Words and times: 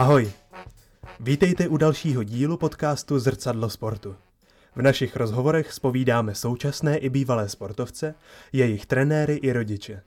Ahoj! 0.00 0.32
Vítejte 1.20 1.68
u 1.68 1.76
dalšího 1.76 2.22
dílu 2.22 2.56
podcastu 2.56 3.18
Zrcadlo 3.18 3.70
sportu. 3.70 4.16
V 4.76 4.82
našich 4.82 5.16
rozhovorech 5.16 5.72
spovídáme 5.72 6.34
současné 6.34 6.98
i 6.98 7.08
bývalé 7.08 7.48
sportovce, 7.48 8.14
jejich 8.52 8.86
trenéry 8.86 9.34
i 9.34 9.52
rodiče. 9.52 10.02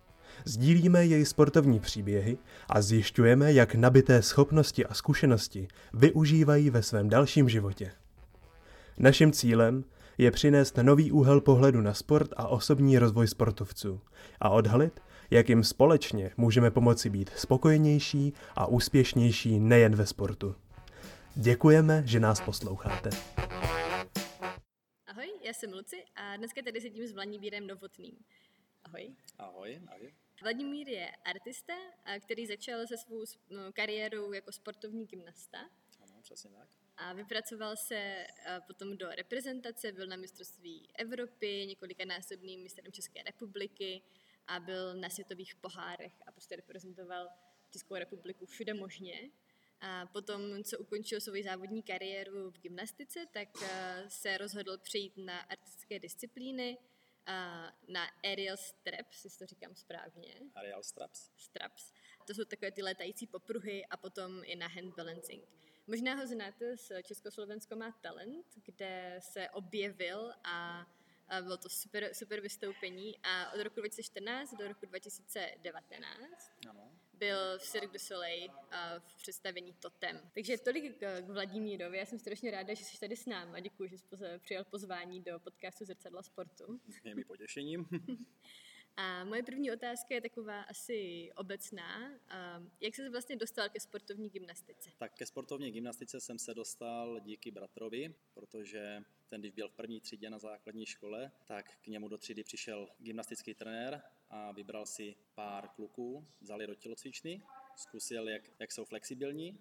Sdílíme 0.46 1.06
jejich 1.06 1.28
sportovní 1.28 1.80
příběhy 1.80 2.38
a 2.70 2.82
zjišťujeme, 2.82 3.54
jak 3.54 3.76
nabité 3.76 4.22
schopnosti 4.22 4.86
a 4.86 4.94
zkušenosti 4.94 5.68
využívají 5.94 6.70
ve 6.70 6.84
svém 6.84 7.10
dalším 7.10 7.50
životě. 7.50 7.92
Naším 8.98 9.32
cílem 9.32 9.84
je 10.18 10.32
přinést 10.32 10.78
nový 10.78 11.12
úhel 11.12 11.42
pohledu 11.42 11.82
na 11.82 11.94
sport 11.94 12.30
a 12.38 12.48
osobní 12.48 13.00
rozvoj 13.00 13.28
sportovců 13.28 14.02
a 14.40 14.50
odhalit, 14.50 15.00
jak 15.34 15.50
jim 15.50 15.64
společně 15.64 16.32
můžeme 16.38 16.72
pomoci 16.72 17.10
být 17.10 17.30
spokojenější 17.30 18.34
a 18.56 18.66
úspěšnější 18.66 19.60
nejen 19.60 19.96
ve 19.96 20.06
sportu. 20.06 20.56
Děkujeme, 21.36 22.04
že 22.06 22.20
nás 22.20 22.42
posloucháte. 22.42 23.10
Ahoj, 25.08 25.32
já 25.42 25.54
jsem 25.54 25.74
Luci 25.74 26.04
a 26.16 26.38
dneska 26.38 26.62
tady 26.62 26.82
sedím 26.82 27.08
s 27.08 27.12
Vladimírem 27.14 27.68
Novotným. 27.68 28.18
Ahoj. 28.84 29.16
Ahoj, 29.38 29.82
ahoj. 29.88 30.14
Vladimír 30.42 30.90
je 30.90 31.12
artista, 31.26 31.74
který 32.20 32.48
začal 32.48 32.88
se 32.88 32.98
svou 32.98 33.24
kariérou 33.74 34.34
jako 34.34 34.52
sportovní 34.52 35.06
gymnasta. 35.06 35.60
Ano, 36.00 36.14
přesně 36.22 36.50
tak. 36.50 36.68
A 36.98 37.14
vypracoval 37.14 37.76
se 37.78 38.28
potom 38.68 38.98
do 38.98 39.10
reprezentace, 39.10 39.92
byl 39.92 40.08
na 40.08 40.16
mistrovství 40.16 40.88
Evropy, 40.98 41.66
několika 41.68 42.06
násobným 42.06 42.64
mistrem 42.64 42.92
České 42.92 43.24
republiky, 43.24 44.02
a 44.48 44.60
byl 44.60 44.96
na 44.96 45.10
světových 45.10 45.56
pohárech 45.56 46.14
a 46.26 46.32
prostě 46.32 46.56
reprezentoval 46.56 47.28
Českou 47.70 47.96
republiku 47.96 48.46
všude 48.46 48.74
možně. 48.74 49.32
A 49.82 50.06
potom, 50.06 50.64
co 50.64 50.80
ukončil 50.80 51.22
svou 51.22 51.44
závodní 51.44 51.84
kariéru 51.84 52.52
v 52.52 52.60
gymnastice, 52.60 53.26
tak 53.34 53.50
eh, 53.64 54.06
se 54.08 54.38
rozhodl 54.38 54.78
přejít 54.78 55.14
na 55.18 55.40
artistické 55.40 56.00
disciplíny, 56.00 56.78
na 57.88 58.06
aerial 58.24 58.58
straps, 58.58 59.24
jestli 59.24 59.40
to 59.40 59.46
říkám 59.46 59.76
správně. 59.76 60.36
Aerial 60.56 60.84
straps. 60.84 61.30
Straps. 61.38 61.92
To 62.28 62.34
jsou 62.34 62.46
takové 62.46 62.72
ty 62.72 62.84
letající 62.84 63.28
popruhy 63.28 63.86
a 63.86 63.98
potom 63.98 64.42
i 64.46 64.56
na 64.56 64.68
hand 64.68 64.96
balancing. 64.96 65.44
Možná 65.88 66.16
ho 66.16 66.28
znáte 66.28 66.78
z 66.78 66.92
Československo 67.04 67.76
má 67.76 67.92
talent, 67.92 68.46
kde 68.66 69.20
se 69.20 69.50
objevil 69.50 70.34
a 70.44 70.88
a 71.28 71.42
bylo 71.42 71.58
to 71.58 71.70
super, 71.70 72.10
super 72.14 72.42
vystoupení 72.42 73.18
a 73.24 73.52
od 73.52 73.62
roku 73.62 73.80
2014 73.80 74.54
do 74.60 74.68
roku 74.68 74.86
2019 74.86 76.52
ano. 76.70 76.92
byl 77.14 77.58
v 77.58 77.62
Cirque 77.62 77.94
du 77.94 78.00
Soleil 78.00 78.52
v 79.00 79.18
představení 79.18 79.74
Totem. 79.74 80.30
Takže 80.34 80.58
tolik 80.58 80.98
k, 80.98 81.22
k 81.22 81.30
Vladimírovi. 81.30 81.98
Já 81.98 82.06
jsem 82.06 82.20
strašně 82.20 82.52
ráda, 82.52 82.74
že 82.74 82.86
jsi 82.86 83.00
tady 83.00 83.16
s 83.16 83.26
námi 83.26 83.52
a 83.58 83.60
děkuji, 83.60 83.90
že 83.90 83.98
jsi 83.98 84.06
přijal 84.40 84.64
pozvání 84.64 85.22
do 85.22 85.40
podcastu 85.40 85.86
Zrcadla 85.86 86.24
sportu. 86.24 86.80
Je 87.04 87.16
mi 87.16 87.24
potěšením. 87.26 87.88
A 88.98 89.24
moje 89.24 89.44
první 89.44 89.72
otázka 89.72 90.16
je 90.16 90.22
taková 90.22 90.62
asi 90.62 91.30
obecná. 91.36 92.12
Jak 92.82 92.96
jsi 92.96 93.10
vlastně 93.10 93.36
dostal 93.36 93.70
ke 93.70 93.80
sportovní 93.80 94.30
gymnastice? 94.30 94.90
Tak 94.98 95.14
ke 95.14 95.26
sportovní 95.26 95.72
gymnastice 95.72 96.22
jsem 96.22 96.40
se 96.40 96.54
dostal 96.54 97.20
díky 97.20 97.52
bratrovi, 97.52 98.16
protože 98.34 99.04
ten, 99.34 99.42
když 99.42 99.52
byl 99.52 99.70
v 99.70 99.74
první 99.74 100.02
třídě 100.02 100.30
na 100.30 100.40
základní 100.40 100.86
škole, 100.86 101.32
tak 101.46 101.78
k 101.82 101.88
němu 101.88 102.08
do 102.08 102.18
třídy 102.18 102.44
přišel 102.44 102.90
gymnastický 103.00 103.54
trenér 103.54 104.02
a 104.30 104.52
vybral 104.52 104.86
si 104.86 105.16
pár 105.36 105.68
kluků, 105.68 106.28
vzali 106.42 106.68
do 106.68 106.76
tělocvičny, 106.76 107.42
zkusil, 107.76 108.30
jak, 108.30 108.44
jak 108.60 108.72
jsou 108.72 108.86
flexibilní 108.86 109.60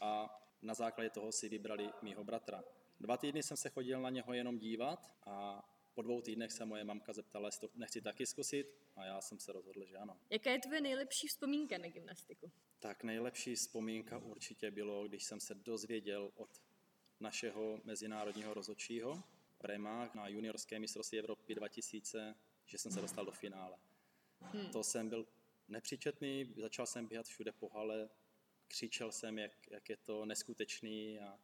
a 0.00 0.40
na 0.62 0.74
základě 0.74 1.10
toho 1.10 1.32
si 1.32 1.48
vybrali 1.48 1.90
mýho 2.02 2.24
bratra. 2.24 2.64
Dva 3.00 3.16
týdny 3.16 3.42
jsem 3.42 3.56
se 3.56 3.70
chodil 3.70 4.00
na 4.00 4.10
něho 4.10 4.32
jenom 4.32 4.58
dívat 4.58 5.12
a 5.26 5.64
po 5.94 6.02
dvou 6.02 6.20
týdnech 6.20 6.52
se 6.52 6.64
moje 6.64 6.84
mamka 6.84 7.12
zeptala, 7.12 7.48
jestli 7.48 7.68
to 7.68 7.74
nechci 7.78 8.00
taky 8.00 8.26
zkusit 8.26 8.66
a 8.96 9.04
já 9.04 9.20
jsem 9.20 9.38
se 9.38 9.52
rozhodl, 9.52 9.86
že 9.86 9.96
ano. 9.96 10.20
Jaká 10.30 10.50
je 10.50 10.58
tvoje 10.58 10.80
nejlepší 10.80 11.28
vzpomínka 11.28 11.78
na 11.78 11.88
gymnastiku? 11.88 12.52
Tak 12.78 13.04
nejlepší 13.04 13.54
vzpomínka 13.54 14.18
určitě 14.18 14.70
bylo, 14.70 15.08
když 15.08 15.24
jsem 15.24 15.40
se 15.40 15.54
dozvěděl 15.54 16.32
od 16.34 16.50
našeho 17.20 17.80
mezinárodního 17.84 18.54
rozhodčího 18.54 19.22
Prema 19.58 20.10
na 20.14 20.28
juniorské 20.28 20.78
mistrovství 20.78 21.18
Evropy 21.18 21.54
2000, 21.54 22.34
že 22.66 22.78
jsem 22.78 22.92
se 22.92 23.00
dostal 23.00 23.24
do 23.24 23.32
finále. 23.32 23.78
Hmm. 24.40 24.70
To 24.70 24.84
jsem 24.84 25.08
byl 25.08 25.26
nepříčetný, 25.68 26.54
začal 26.56 26.86
jsem 26.86 27.06
běhat 27.06 27.26
všude 27.26 27.52
po 27.52 27.68
hale, 27.68 28.08
křičel 28.68 29.12
jsem, 29.12 29.38
jak, 29.38 29.70
jak 29.70 29.88
je 29.88 29.96
to 29.96 30.26
neskutečný 30.26 31.20
a 31.20 31.38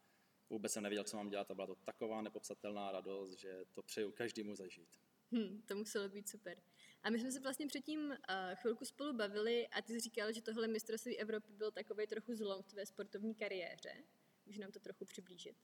vůbec 0.50 0.72
jsem 0.72 0.82
nevěděl, 0.82 1.04
co 1.04 1.16
mám 1.16 1.28
dělat 1.28 1.50
a 1.50 1.54
byla 1.54 1.66
to 1.66 1.74
taková 1.74 2.22
nepopsatelná 2.22 2.92
radost, 2.92 3.38
že 3.38 3.64
to 3.72 3.82
přeju 3.82 4.12
každému 4.12 4.56
zažít. 4.56 4.88
Hmm, 5.32 5.62
to 5.66 5.76
muselo 5.76 6.08
být 6.08 6.28
super. 6.28 6.62
A 7.02 7.10
my 7.10 7.18
jsme 7.18 7.32
se 7.32 7.40
vlastně 7.40 7.66
předtím 7.66 8.00
uh, 8.00 8.16
chvilku 8.54 8.84
spolu 8.84 9.12
bavili 9.12 9.68
a 9.68 9.82
ty 9.82 9.92
jsi 9.92 10.00
říkal, 10.00 10.32
že 10.32 10.42
tohle 10.42 10.68
mistrovství 10.68 11.18
Evropy 11.18 11.52
byl 11.52 11.70
takový 11.70 12.06
trochu 12.06 12.34
zlom 12.34 12.62
v 12.62 12.66
tvé 12.66 12.86
sportovní 12.86 13.34
kariéře. 13.34 14.04
Může 14.46 14.60
nám 14.60 14.72
to 14.72 14.80
trochu 14.80 15.04
přiblížit? 15.04 15.56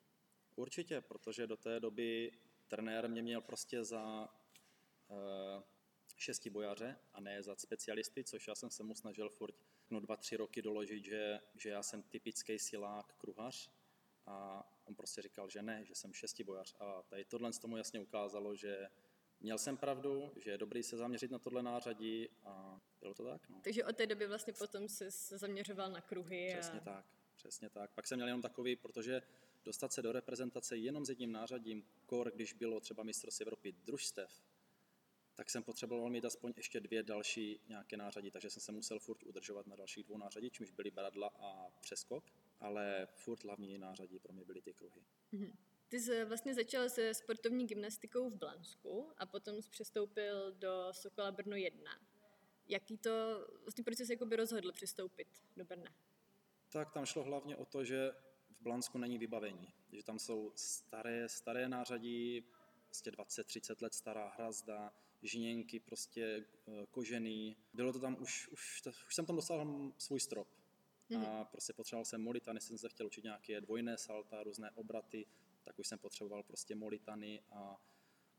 Určitě, 0.56 1.00
protože 1.00 1.46
do 1.46 1.56
té 1.56 1.80
doby 1.80 2.32
trenér 2.68 3.10
mě 3.10 3.22
měl 3.22 3.40
prostě 3.40 3.84
za 3.84 4.28
uh, 5.08 5.62
šesti 6.16 6.50
bojaře 6.50 6.98
a 7.12 7.20
ne 7.20 7.42
za 7.42 7.56
specialisty, 7.56 8.24
což 8.24 8.48
já 8.48 8.54
jsem 8.54 8.70
se 8.70 8.82
mu 8.82 8.94
snažil 8.94 9.28
furt 9.28 9.54
no, 9.90 10.00
dva, 10.00 10.16
tři 10.16 10.36
roky 10.36 10.62
doložit, 10.62 11.04
že, 11.04 11.40
že 11.56 11.70
já 11.70 11.82
jsem 11.82 12.02
typický 12.02 12.58
silák, 12.58 13.14
kruhař 13.14 13.70
a 14.26 14.64
on 14.84 14.94
prostě 14.94 15.22
říkal, 15.22 15.50
že 15.50 15.62
ne, 15.62 15.84
že 15.84 15.94
jsem 15.94 16.12
šestibojař. 16.12 16.76
A 16.80 17.02
tady 17.02 17.24
tohle 17.24 17.52
z 17.52 17.58
tomu 17.58 17.76
jasně 17.76 18.00
ukázalo, 18.00 18.56
že 18.56 18.88
měl 19.40 19.58
jsem 19.58 19.76
pravdu, 19.76 20.32
že 20.36 20.50
je 20.50 20.58
dobrý 20.58 20.82
se 20.82 20.96
zaměřit 20.96 21.30
na 21.30 21.38
tohle 21.38 21.62
nářadí 21.62 22.28
a 22.44 22.80
bylo 23.00 23.14
to 23.14 23.24
tak. 23.24 23.48
No. 23.48 23.60
Takže 23.64 23.84
od 23.84 23.96
té 23.96 24.06
doby 24.06 24.26
vlastně 24.26 24.52
potom 24.52 24.88
se 24.88 25.38
zaměřoval 25.38 25.90
na 25.90 26.00
kruhy. 26.00 26.48
Přesně 26.58 26.80
a... 26.80 26.84
tak, 26.84 27.06
přesně 27.38 27.70
tak. 27.70 27.90
Pak 27.94 28.06
jsem 28.06 28.16
měl 28.18 28.28
jenom 28.28 28.42
takový, 28.42 28.76
protože 28.76 29.22
dostat 29.64 29.92
se 29.92 30.02
do 30.02 30.12
reprezentace 30.12 30.76
jenom 30.76 31.04
s 31.04 31.08
jedním 31.08 31.32
nářadím, 31.32 31.84
kor, 32.06 32.32
když 32.34 32.52
bylo 32.52 32.80
třeba 32.80 33.02
mistrovství 33.02 33.42
Evropy 33.42 33.72
družstev, 33.72 34.42
tak 35.34 35.50
jsem 35.50 35.62
potřeboval 35.62 36.10
mít 36.10 36.24
aspoň 36.24 36.52
ještě 36.56 36.80
dvě 36.80 37.02
další 37.02 37.60
nějaké 37.68 37.96
nářadí, 37.96 38.30
takže 38.30 38.50
jsem 38.50 38.62
se 38.62 38.72
musel 38.72 38.98
furt 38.98 39.22
udržovat 39.22 39.66
na 39.66 39.76
dalších 39.76 40.04
dvou 40.04 40.18
nářadí, 40.18 40.50
čímž 40.50 40.70
byly 40.70 40.90
bradla 40.90 41.30
a 41.38 41.70
přeskok 41.80 42.24
ale 42.60 43.06
furt 43.06 43.44
hlavní 43.44 43.78
nářadí 43.78 44.18
pro 44.18 44.32
mě 44.32 44.44
byly 44.44 44.62
ty 44.62 44.72
kruhy. 44.74 45.04
Mm-hmm. 45.32 45.52
Ty 45.88 46.00
jsi 46.00 46.24
vlastně 46.24 46.54
začal 46.54 46.88
se 46.88 47.14
sportovní 47.14 47.66
gymnastikou 47.66 48.30
v 48.30 48.34
Blansku 48.34 49.12
a 49.16 49.26
potom 49.26 49.62
jsi 49.62 49.70
přestoupil 49.70 50.52
do 50.52 50.88
Sokola 50.92 51.32
Brno 51.32 51.56
1. 51.56 51.90
Jaký 52.68 52.98
to, 52.98 53.10
vlastně 53.62 53.84
proč 53.84 53.98
jsi 53.98 54.12
jakoby 54.12 54.36
rozhodl 54.36 54.72
přestoupit 54.72 55.28
do 55.56 55.64
Brna? 55.64 55.94
Tak 56.68 56.90
tam 56.90 57.06
šlo 57.06 57.24
hlavně 57.24 57.56
o 57.56 57.64
to, 57.64 57.84
že 57.84 58.12
v 58.50 58.62
Blansku 58.62 58.98
není 58.98 59.18
vybavení. 59.18 59.74
Že 59.92 60.02
tam 60.02 60.18
jsou 60.18 60.52
staré, 60.54 61.28
staré 61.28 61.68
nářadí, 61.68 62.44
prostě 62.86 63.10
20-30 63.10 63.82
let 63.82 63.94
stará 63.94 64.28
hrazda, 64.28 64.92
žněnky 65.22 65.80
prostě 65.80 66.46
eh, 66.68 66.86
kožený. 66.90 67.56
Bylo 67.74 67.92
to 67.92 68.00
tam 68.00 68.16
už, 68.20 68.48
už, 68.48 68.82
už 69.06 69.14
jsem 69.14 69.26
tam 69.26 69.36
dostal 69.36 69.92
svůj 69.98 70.20
strop 70.20 70.48
mm-hmm. 71.10 71.40
a 71.40 71.44
prostě 71.44 71.72
potřeboval 71.72 72.04
jsem 72.04 72.22
molitany, 72.22 72.60
jsem 72.60 72.78
se 72.78 72.88
chtěl 72.88 73.06
učit 73.06 73.24
nějaké 73.24 73.60
dvojné 73.60 73.98
salta, 73.98 74.42
různé 74.42 74.70
obraty, 74.70 75.26
tak 75.64 75.78
už 75.78 75.86
jsem 75.86 75.98
potřeboval 75.98 76.42
prostě 76.42 76.74
molitany 76.74 77.42
a, 77.50 77.80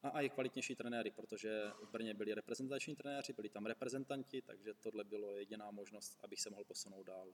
a, 0.03 0.09
a 0.09 0.22
i 0.22 0.29
kvalitnější 0.29 0.75
trenéry, 0.75 1.12
protože 1.12 1.72
v 1.81 1.89
Brně 1.89 2.13
byli 2.13 2.34
reprezentační 2.34 2.95
trenéři, 2.95 3.34
byli 3.34 3.50
tam 3.50 3.66
reprezentanti, 3.66 4.42
takže 4.42 4.74
tohle 4.74 5.04
bylo 5.04 5.36
jediná 5.36 5.71
možnost, 5.71 6.19
abych 6.24 6.42
se 6.42 6.50
mohl 6.50 6.63
posunout 6.63 7.04
dál. 7.04 7.33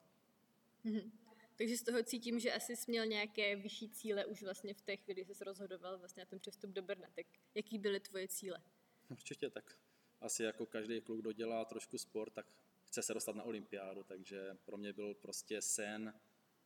Mm-hmm. 0.85 1.11
Takže 1.55 1.77
z 1.77 1.83
toho 1.83 2.03
cítím, 2.03 2.39
že 2.39 2.53
asi 2.53 2.75
jsi 2.75 2.91
měl 2.91 3.05
nějaké 3.05 3.55
vyšší 3.55 3.89
cíle 3.89 4.25
už 4.25 4.43
vlastně 4.43 4.73
v 4.73 4.81
té 4.81 4.97
chvíli, 4.97 5.23
kdy 5.23 5.35
jsi 5.35 5.43
rozhodoval 5.43 5.97
vlastně 5.97 6.21
na 6.21 6.25
ten 6.25 6.39
přestup 6.39 6.71
do 6.71 6.81
Brna. 6.81 7.07
Tak 7.15 7.25
jaký 7.55 7.77
byly 7.77 7.99
tvoje 7.99 8.27
cíle? 8.27 8.61
Určitě 9.09 9.49
tak. 9.49 9.77
Asi 10.21 10.43
jako 10.43 10.65
každý 10.65 11.01
kluk, 11.01 11.19
kdo 11.19 11.31
dělá 11.31 11.65
trošku 11.65 11.97
sport, 11.97 12.33
tak 12.33 12.45
chce 12.83 13.01
se 13.01 13.13
dostat 13.13 13.35
na 13.35 13.43
olympiádu, 13.43 14.03
takže 14.03 14.57
pro 14.65 14.77
mě 14.77 14.93
byl 14.93 15.13
prostě 15.13 15.61
sen 15.61 16.13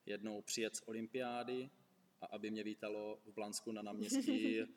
jednou 0.06 0.42
přijet 0.42 0.76
z 0.76 0.82
olympiády 0.86 1.70
a 2.22 2.26
aby 2.26 2.52
mě 2.52 2.64
vítalo 2.64 3.22
v 3.26 3.34
Blansku 3.34 3.72
na 3.72 3.82
náměstí 3.82 4.60
eh, 4.62 4.68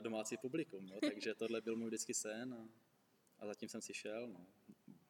domácí 0.00 0.36
publikum. 0.36 0.86
No. 0.86 1.00
Takže 1.00 1.34
tohle 1.34 1.60
byl 1.60 1.76
můj 1.76 1.86
vždycky 1.86 2.14
sen 2.14 2.54
a, 2.54 2.68
a 3.38 3.46
zatím 3.46 3.68
jsem 3.68 3.82
si 3.82 3.94
šel. 3.94 4.28
No. 4.28 4.46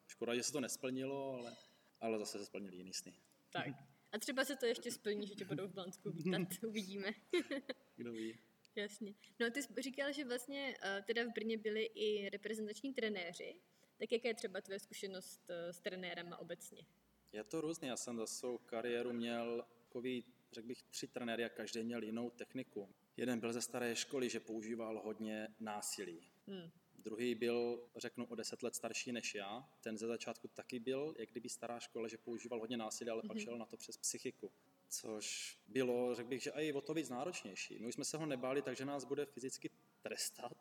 Škoda, 0.06 0.34
že 0.34 0.42
se 0.42 0.52
to 0.52 0.60
nesplnilo, 0.60 1.32
ale, 1.32 1.56
ale 2.00 2.18
zase 2.18 2.38
se 2.38 2.46
splnili 2.46 2.76
jiný 2.76 2.92
sny. 2.92 3.14
Tak. 3.52 3.66
A 4.12 4.18
třeba 4.18 4.44
se 4.44 4.56
to 4.56 4.66
ještě 4.66 4.90
splní, 4.90 5.26
že 5.26 5.34
tě 5.34 5.44
budou 5.44 5.68
v 5.68 5.72
Blansku 5.72 6.10
vítat, 6.10 6.48
uvidíme. 6.66 7.08
Kdo 7.96 8.12
ví. 8.12 8.38
Jasně. 8.76 9.14
No 9.40 9.50
ty 9.50 9.62
jsi 9.62 9.82
říkal, 9.82 10.12
že 10.12 10.24
vlastně 10.24 10.76
uh, 10.84 11.04
teda 11.04 11.24
v 11.24 11.32
Brně 11.32 11.58
byli 11.58 11.82
i 11.84 12.30
reprezentační 12.30 12.94
trenéři, 12.94 13.56
tak 13.98 14.12
jaká 14.12 14.28
je 14.28 14.34
třeba 14.34 14.60
tvoje 14.60 14.78
zkušenost 14.78 15.50
eh, 15.50 15.72
s 15.72 15.80
trenérem 15.80 16.34
obecně? 16.38 16.86
Je 17.32 17.44
to 17.44 17.60
různý, 17.60 17.88
já 17.88 17.96
jsem 17.96 18.16
za 18.16 18.26
svou 18.26 18.58
kariéru 18.58 19.12
měl 19.12 19.66
takový, 19.78 20.24
řekl 20.52 20.68
bych, 20.68 20.82
tři 20.82 21.06
trenéry 21.06 21.44
a 21.44 21.48
každý 21.48 21.84
měl 21.84 22.02
jinou 22.02 22.30
techniku. 22.30 22.88
Jeden 23.16 23.40
byl 23.40 23.52
ze 23.52 23.62
staré 23.62 23.96
školy, 23.96 24.28
že 24.30 24.40
používal 24.40 25.02
hodně 25.04 25.48
násilí. 25.60 26.30
Hmm. 26.46 26.70
Druhý 27.04 27.34
byl, 27.34 27.88
řeknu, 27.96 28.26
o 28.26 28.34
deset 28.34 28.62
let 28.62 28.74
starší 28.74 29.12
než 29.12 29.34
já. 29.34 29.68
Ten 29.80 29.98
ze 29.98 30.06
začátku 30.06 30.48
taky 30.48 30.78
byl, 30.78 31.14
jak 31.18 31.30
kdyby 31.30 31.48
stará 31.48 31.80
škola, 31.80 32.08
že 32.08 32.18
používal 32.18 32.60
hodně 32.60 32.76
násilí, 32.76 33.10
ale 33.10 33.22
mm-hmm. 33.22 33.28
pak 33.28 33.38
šel 33.38 33.58
na 33.58 33.66
to 33.66 33.76
přes 33.76 33.96
psychiku 33.96 34.52
což 34.92 35.58
bylo, 35.66 36.14
řekl 36.14 36.28
bych, 36.28 36.42
že 36.42 36.50
i 36.50 36.72
o 36.72 36.80
to 36.80 36.94
víc 36.94 37.08
náročnější. 37.08 37.78
My 37.78 37.86
už 37.86 37.94
jsme 37.94 38.04
se 38.04 38.16
ho 38.16 38.26
nebáli, 38.26 38.62
takže 38.62 38.84
nás 38.84 39.04
bude 39.04 39.26
fyzicky 39.26 39.70
trestat 40.02 40.52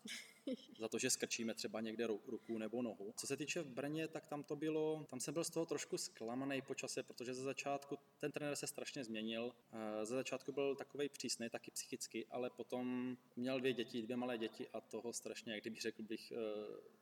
za 0.79 0.87
to, 0.87 0.99
že 0.99 1.09
skrčíme 1.09 1.53
třeba 1.53 1.81
někde 1.81 2.07
ruku 2.07 2.57
nebo 2.57 2.81
nohu. 2.81 3.13
Co 3.17 3.27
se 3.27 3.37
týče 3.37 3.61
v 3.61 3.67
Brně, 3.67 4.07
tak 4.07 4.27
tam 4.27 4.43
to 4.43 4.55
bylo, 4.55 5.05
tam 5.09 5.19
jsem 5.19 5.33
byl 5.33 5.43
z 5.43 5.49
toho 5.49 5.65
trošku 5.65 5.97
zklamaný 5.97 6.61
po 6.61 6.75
čase, 6.75 7.03
protože 7.03 7.33
ze 7.33 7.43
začátku 7.43 7.97
ten 8.19 8.31
trenér 8.31 8.55
se 8.55 8.67
strašně 8.67 9.03
změnil. 9.03 9.51
Eh, 9.73 10.05
ze 10.05 10.15
začátku 10.15 10.51
byl 10.51 10.75
takový 10.75 11.09
přísný, 11.09 11.49
taky 11.49 11.71
psychicky, 11.71 12.25
ale 12.29 12.49
potom 12.49 13.17
měl 13.35 13.59
dvě 13.59 13.73
děti, 13.73 14.01
dvě 14.01 14.17
malé 14.17 14.37
děti 14.37 14.67
a 14.73 14.81
toho 14.81 15.13
strašně, 15.13 15.53
jak 15.53 15.63
kdyby 15.63 15.79
řekl 15.79 16.03
bych, 16.03 16.31
eh, 16.31 16.35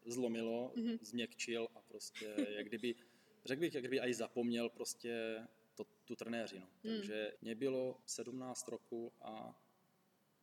zlomilo, 0.06 0.74
mm-hmm. 0.75 1.00
změkčil 1.01 1.68
a 1.75 1.81
prostě, 1.81 2.36
jak 2.50 2.68
kdyby, 2.68 2.95
řekl 3.45 3.59
bych, 3.59 3.74
jak 3.74 3.83
kdyby 3.83 4.00
i 4.00 4.13
zapomněl 4.13 4.69
prostě 4.69 5.44
to, 5.75 5.86
tu 6.06 6.15
trenéřinu. 6.15 6.68
Hmm. 6.83 6.95
Takže 6.95 7.33
mě 7.41 7.56
bylo 7.56 8.01
17 8.06 8.68
roku 8.68 9.13
a, 9.21 9.62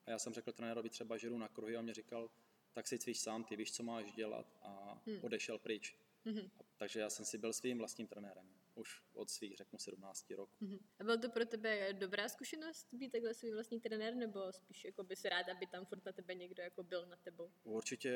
a 0.06 0.10
já 0.10 0.18
jsem 0.18 0.34
řekl 0.34 0.52
trenérovi 0.52 0.90
třeba, 0.90 1.16
že 1.16 1.28
jdu 1.28 1.38
na 1.38 1.48
kruhy 1.48 1.76
a 1.76 1.82
mě 1.82 1.94
říkal, 1.94 2.30
tak 2.76 2.86
si 2.86 2.98
cvič 2.98 3.18
sám, 3.18 3.44
ty 3.44 3.56
víš, 3.56 3.72
co 3.72 3.82
máš 3.82 4.12
dělat 4.12 4.46
a 4.62 5.00
hmm. 5.06 5.18
odešel 5.22 5.58
pryč. 5.58 5.96
Hmm. 6.24 6.50
A, 6.58 6.62
takže 6.76 7.00
já 7.00 7.10
jsem 7.10 7.24
si 7.24 7.38
byl 7.38 7.52
svým 7.52 7.78
vlastním 7.78 8.06
trenérem. 8.06 8.48
Už 8.74 9.02
od 9.14 9.30
svých, 9.30 9.56
řeknu, 9.56 9.78
17 9.78 10.30
roků. 10.30 10.66
Hmm. 10.66 10.78
A 10.98 11.04
byl 11.04 11.18
to 11.18 11.28
pro 11.28 11.46
tebe 11.46 11.92
dobrá 11.92 12.28
zkušenost 12.28 12.94
být 12.94 13.12
takhle 13.12 13.34
svůj 13.34 13.52
vlastní 13.52 13.80
trenér, 13.80 14.14
nebo 14.14 14.52
spíš 14.52 14.84
jako 14.84 15.04
bys 15.04 15.24
rád, 15.24 15.48
aby 15.48 15.66
tam 15.66 15.84
furt 15.84 16.04
na 16.04 16.12
tebe 16.12 16.34
někdo 16.34 16.62
jako 16.62 16.82
byl 16.82 17.06
na 17.06 17.16
tebou? 17.16 17.50
Určitě 17.64 18.08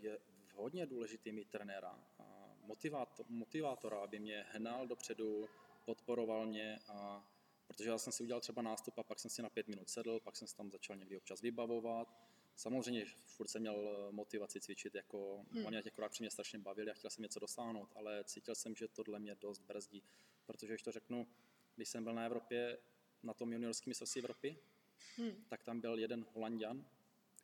je 0.00 0.18
hodně 0.54 0.86
důležitý 0.86 1.32
mít 1.32 1.48
trenéra 1.48 1.98
a 2.18 2.54
motivátor, 2.60 3.26
motivátora, 3.28 3.98
aby 3.98 4.18
mě 4.18 4.46
hnal 4.48 4.86
dopředu, 4.86 5.48
podporoval 5.84 6.46
mě 6.46 6.78
a 6.88 7.28
protože 7.66 7.90
já 7.90 7.98
jsem 7.98 8.12
si 8.12 8.22
udělal 8.22 8.40
třeba 8.40 8.62
nástup 8.62 8.98
a 8.98 9.02
pak 9.02 9.20
jsem 9.20 9.30
si 9.30 9.42
na 9.42 9.50
pět 9.50 9.68
minut 9.68 9.90
sedl, 9.90 10.20
pak 10.20 10.36
jsem 10.36 10.48
si 10.48 10.56
tam 10.56 10.70
začal 10.70 10.96
někdy 10.96 11.16
občas 11.16 11.40
vybavovat. 11.40 12.31
Samozřejmě 12.56 13.04
furt 13.04 13.48
jsem 13.48 13.62
měl 13.62 14.08
motivaci 14.10 14.60
cvičit, 14.60 14.94
jako 14.94 15.44
hmm. 15.50 15.66
oni 15.66 15.78
akorát 15.78 16.08
při 16.08 16.22
mě 16.22 16.30
strašně 16.30 16.58
bavili 16.58 16.90
a 16.90 16.94
chtěl 16.94 17.10
jsem 17.10 17.22
něco 17.22 17.40
dosáhnout, 17.40 17.92
ale 17.94 18.24
cítil 18.24 18.54
jsem, 18.54 18.74
že 18.74 18.88
tohle 18.88 19.18
mě 19.18 19.34
dost 19.34 19.58
brzdí, 19.58 20.02
protože 20.46 20.72
když 20.72 20.82
to 20.82 20.92
řeknu, 20.92 21.26
když 21.76 21.88
jsem 21.88 22.04
byl 22.04 22.14
na 22.14 22.24
Evropě, 22.24 22.78
na 23.22 23.34
tom 23.34 23.52
juniorském 23.52 23.90
mistrovství 23.90 24.20
Evropy, 24.20 24.58
hmm. 25.16 25.44
tak 25.48 25.62
tam 25.62 25.80
byl 25.80 25.98
jeden 25.98 26.26
Holandian, 26.32 26.86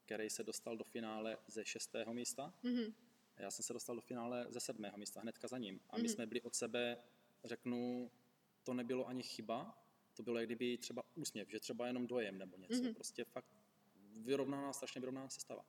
který 0.04 0.30
se 0.30 0.44
dostal 0.44 0.76
do 0.76 0.84
finále 0.84 1.38
ze 1.46 1.64
šestého 1.64 2.14
místa. 2.14 2.54
Hmm. 2.62 2.94
A 3.36 3.42
já 3.42 3.50
jsem 3.50 3.62
se 3.62 3.72
dostal 3.72 3.96
do 3.96 4.02
finále 4.02 4.46
ze 4.48 4.60
sedmého 4.60 4.98
místa, 4.98 5.20
hnedka 5.20 5.48
za 5.48 5.58
ním. 5.58 5.80
A 5.90 5.96
my 5.96 6.02
hmm. 6.02 6.08
jsme 6.08 6.26
byli 6.26 6.40
od 6.40 6.54
sebe, 6.54 6.96
řeknu, 7.44 8.10
to 8.62 8.74
nebylo 8.74 9.08
ani 9.08 9.22
chyba, 9.22 9.84
to 10.14 10.22
bylo 10.22 10.38
jak 10.38 10.46
kdyby 10.46 10.78
třeba 10.78 11.02
úsměv, 11.14 11.48
že 11.48 11.60
třeba 11.60 11.86
jenom 11.86 12.06
dojem 12.06 12.38
nebo 12.38 12.56
něco. 12.56 12.74
Mm-hmm. 12.74 12.94
Prostě 12.94 13.24
fakt 13.24 13.57
vyrovnaná, 14.18 14.72
strašně 14.72 15.00
vyrovnaná 15.00 15.28
sestava. 15.28 15.64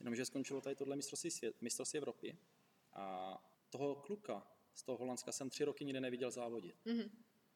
Jenomže 0.00 0.24
skončilo 0.24 0.60
tady 0.60 0.76
tohle 0.76 0.96
mistrovství, 0.96 1.30
svět, 1.30 1.62
mistrovství 1.62 1.96
Evropy 1.96 2.38
a 2.92 3.38
toho 3.70 3.94
kluka 3.94 4.46
z 4.74 4.82
toho 4.82 4.98
Holandska 4.98 5.32
jsem 5.32 5.50
tři 5.50 5.64
roky 5.64 5.84
nikdy 5.84 6.00
neviděl 6.00 6.30
závodit. 6.30 6.76
Mm-hmm. 6.86 7.10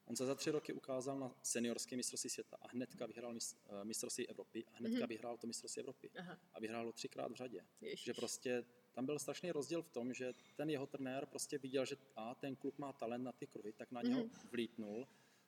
On 0.05 0.15
se 0.15 0.25
za 0.25 0.35
tři 0.35 0.51
roky 0.51 0.73
ukázal 0.73 1.19
na 1.19 1.35
seniorské 1.43 1.95
mistrovství 1.95 2.29
světa 2.29 2.57
a 2.61 2.67
hnedka 2.67 3.05
vyhrál 3.05 3.35
eh, 3.35 3.83
mistrovství 3.83 4.29
Evropy 4.29 4.65
a 4.65 4.77
hnedka 4.77 4.99
mm-hmm. 4.99 5.07
vyhrál 5.07 5.37
to 5.37 5.47
mistrovství 5.47 5.79
Evropy. 5.79 6.09
Aha. 6.19 6.37
A 6.53 6.59
vyhrál 6.59 6.85
ho 6.85 6.91
třikrát 6.91 7.31
v 7.31 7.35
řadě. 7.35 7.65
Ježiš. 7.81 8.03
Že 8.03 8.13
prostě 8.13 8.65
tam 8.91 9.05
byl 9.05 9.19
strašný 9.19 9.51
rozdíl 9.51 9.81
v 9.81 9.89
tom, 9.89 10.13
že 10.13 10.33
ten 10.55 10.69
jeho 10.69 10.87
trenér 10.87 11.25
prostě 11.25 11.57
viděl, 11.57 11.85
že 11.85 11.95
a 12.15 12.35
ten 12.35 12.55
kluk 12.55 12.77
má 12.77 12.93
talent 12.93 13.23
na 13.23 13.31
ty 13.31 13.47
kruhy, 13.47 13.73
tak 13.73 13.91
na 13.91 14.01
něho 14.01 14.23
mm-hmm. 14.23 14.49
vlítnul, 14.51 15.07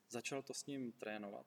začal 0.10 0.42
to 0.42 0.54
s 0.54 0.66
ním 0.66 0.92
trénovat. 0.92 1.46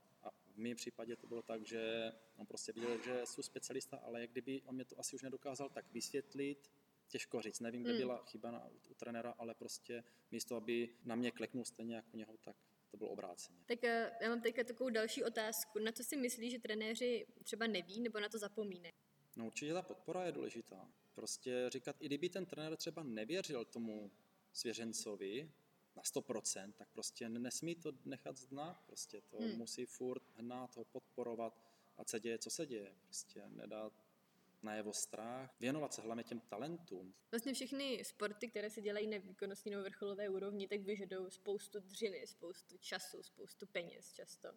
V 0.59 0.61
mém 0.61 0.77
případě 0.77 1.17
to 1.17 1.27
bylo 1.27 1.43
tak, 1.43 1.67
že 1.67 2.13
on 2.37 2.47
prostě 2.47 2.73
viděl, 2.73 3.03
že 3.05 3.21
jsou 3.25 3.43
specialista, 3.43 3.97
ale 3.97 4.21
jak 4.21 4.31
kdyby 4.31 4.63
on 4.63 4.75
mě 4.75 4.85
to 4.85 5.01
asi 5.01 5.17
už 5.17 5.23
nedokázal 5.23 5.69
tak 5.69 5.93
vysvětlit, 5.93 6.71
těžko 7.09 7.43
říct, 7.43 7.61
nevím, 7.61 7.83
kde 7.83 7.93
mm. 7.93 7.99
byla 7.99 8.25
chyba 8.25 8.51
na, 8.51 8.69
u, 8.69 8.81
u 8.89 8.95
trenéra, 8.95 9.35
ale 9.39 9.55
prostě 9.55 10.05
místo, 10.31 10.57
aby 10.57 10.89
na 11.05 11.15
mě 11.15 11.31
kleknul 11.31 11.65
stejně 11.65 11.97
jako 11.97 12.17
něho, 12.17 12.37
tak 12.37 12.57
to 12.91 12.97
bylo 12.97 13.11
obráceně. 13.11 13.59
Tak 13.67 13.85
eh, 13.85 14.13
já 14.21 14.29
mám 14.29 14.41
teďka 14.41 14.65
takovou 14.65 14.91
další 14.91 15.25
otázku. 15.25 15.79
Na 15.79 15.93
co 15.93 16.05
si 16.05 16.17
myslíš, 16.17 16.53
že 16.53 16.59
trenéři 16.59 17.27
třeba 17.45 17.67
neví 17.67 18.01
nebo 18.01 18.21
na 18.21 18.29
to 18.29 18.39
zapomínají? 18.39 18.93
No 19.37 19.47
určitě 19.47 19.73
ta 19.73 19.83
podpora 19.83 20.25
je 20.25 20.33
důležitá. 20.33 20.93
Prostě 21.15 21.67
říkat, 21.69 21.97
i 22.01 22.07
kdyby 22.07 22.29
ten 22.29 22.47
trenér 22.47 22.77
třeba 22.77 23.03
nevěřil 23.03 23.65
tomu 23.65 24.11
svěřencovi 24.53 25.51
na 25.99 26.03
100%, 26.03 26.73
tak 26.73 26.89
prostě 26.93 27.29
nesmí 27.29 27.75
to 27.75 27.93
nechat 28.05 28.37
znát. 28.37 28.83
Prostě 28.87 29.21
to 29.21 29.37
hmm. 29.37 29.57
musí 29.57 29.87
furt 29.87 30.23
hnát 30.37 30.77
ho, 30.77 30.85
podporovat, 30.85 31.63
a 31.97 32.05
se 32.05 32.21
děje, 32.21 32.39
co 32.39 32.51
se 32.51 32.67
děje. 32.67 32.95
Prostě 33.05 33.43
nedát 33.49 33.93
na 34.63 34.75
jeho 34.75 34.93
strach, 34.93 35.61
věnovat 35.61 35.95
se 35.95 36.03
hlavně 36.03 36.25
těm 36.25 36.41
talentům. 36.41 37.15
Vlastně 37.31 37.55
všechny 37.55 38.05
sporty, 38.05 38.49
které 38.49 38.71
se 38.71 38.81
dělají 38.81 39.07
na 39.07 39.19
výkonnostní 39.19 39.71
nebo 39.71 39.83
vrcholové 39.83 40.29
úrovni, 40.29 40.69
tak 40.69 40.81
vyžadují 40.81 41.31
spoustu 41.31 41.81
dřiny, 41.81 42.27
spoustu 42.27 42.77
času, 42.79 43.23
spoustu 43.23 43.67
peněz 43.67 44.13
často 44.13 44.49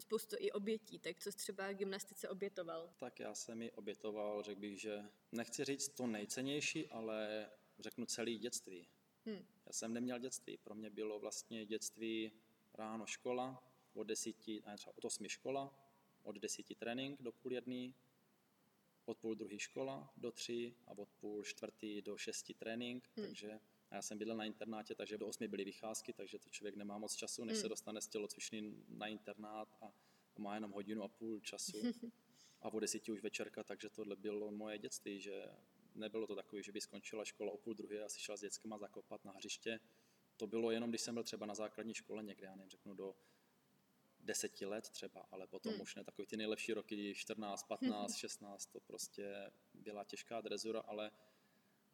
spoustu 0.00 0.36
i 0.38 0.52
obětí, 0.52 0.98
tak 0.98 1.20
co 1.20 1.32
jsi 1.32 1.38
třeba 1.38 1.72
gymnastice 1.72 2.28
obětoval? 2.28 2.94
Tak 2.96 3.20
já 3.20 3.34
jsem 3.34 3.62
ji 3.62 3.70
obětoval, 3.70 4.42
řekl 4.42 4.60
bych, 4.60 4.80
že 4.80 5.04
nechci 5.32 5.64
říct 5.64 5.88
to 5.88 6.06
nejcennější, 6.06 6.88
ale 6.88 7.50
řeknu 7.78 8.06
celý 8.06 8.38
dětství. 8.38 8.88
Hmm. 9.26 9.44
Já 9.66 9.72
jsem 9.72 9.92
neměl 9.92 10.18
dětství, 10.18 10.56
pro 10.56 10.74
mě 10.74 10.90
bylo 10.90 11.18
vlastně 11.18 11.66
dětství 11.66 12.32
ráno 12.74 13.06
škola, 13.06 13.62
od 13.94 14.04
desíti, 14.04 14.62
ne, 14.66 14.76
třeba 14.76 14.98
od 14.98 15.04
osmi 15.04 15.28
škola, 15.28 15.74
od 16.22 16.36
desíti 16.36 16.74
trénink 16.74 17.22
do 17.22 17.32
půl 17.32 17.52
jedný, 17.52 17.94
od 19.04 19.18
půl 19.18 19.34
druhý 19.34 19.58
škola 19.58 20.12
do 20.16 20.32
tří 20.32 20.74
a 20.86 20.90
od 20.90 21.08
půl 21.08 21.42
čtvrtý 21.42 22.02
do 22.02 22.16
šesti 22.16 22.54
trénink, 22.54 23.10
hmm. 23.16 23.26
takže 23.26 23.60
a 23.90 23.94
já 23.94 24.02
jsem 24.02 24.18
bydlel 24.18 24.36
na 24.36 24.44
internátě, 24.44 24.94
takže 24.94 25.18
do 25.18 25.26
osmi 25.26 25.48
byly 25.48 25.64
vycházky, 25.64 26.12
takže 26.12 26.38
to 26.38 26.50
člověk 26.50 26.76
nemá 26.76 26.98
moc 26.98 27.14
času, 27.14 27.44
než 27.44 27.54
hmm. 27.54 27.62
se 27.62 27.68
dostane 27.68 28.00
z 28.00 28.08
tělocvičny 28.08 28.74
na 28.88 29.06
internát 29.06 29.68
a 29.80 29.92
má 30.38 30.54
jenom 30.54 30.72
hodinu 30.72 31.02
a 31.02 31.08
půl 31.08 31.40
času. 31.40 31.78
a 32.62 32.72
o 32.72 32.80
desíti 32.80 33.12
už 33.12 33.22
večerka, 33.22 33.64
takže 33.64 33.88
tohle 33.88 34.16
bylo 34.16 34.50
moje 34.50 34.78
dětství, 34.78 35.20
že 35.20 35.44
nebylo 35.94 36.26
to 36.26 36.34
takové, 36.34 36.62
že 36.62 36.72
by 36.72 36.80
skončila 36.80 37.24
škola 37.24 37.52
o 37.52 37.56
půl 37.56 37.74
druhé 37.74 38.04
a 38.04 38.08
si 38.08 38.20
šel 38.20 38.36
s 38.36 38.40
dětskama 38.40 38.78
zakopat 38.78 39.24
na 39.24 39.32
hřiště. 39.32 39.80
To 40.36 40.46
bylo 40.46 40.70
jenom, 40.70 40.90
když 40.90 41.00
jsem 41.00 41.14
byl 41.14 41.24
třeba 41.24 41.46
na 41.46 41.54
základní 41.54 41.94
škole 41.94 42.22
někde, 42.22 42.46
já 42.46 42.54
nevím, 42.54 42.70
řeknu 42.70 42.94
do 42.94 43.16
deseti 44.20 44.66
let 44.66 44.88
třeba, 44.88 45.26
ale 45.30 45.46
potom 45.46 45.72
hmm. 45.72 45.80
už 45.80 45.94
ne 45.94 46.04
takový 46.04 46.26
ty 46.26 46.36
nejlepší 46.36 46.72
roky, 46.72 47.14
14, 47.14 47.62
15, 47.62 48.14
16, 48.14 48.66
to 48.66 48.80
prostě 48.80 49.50
byla 49.74 50.04
těžká 50.04 50.40
drezura, 50.40 50.80
ale 50.80 51.10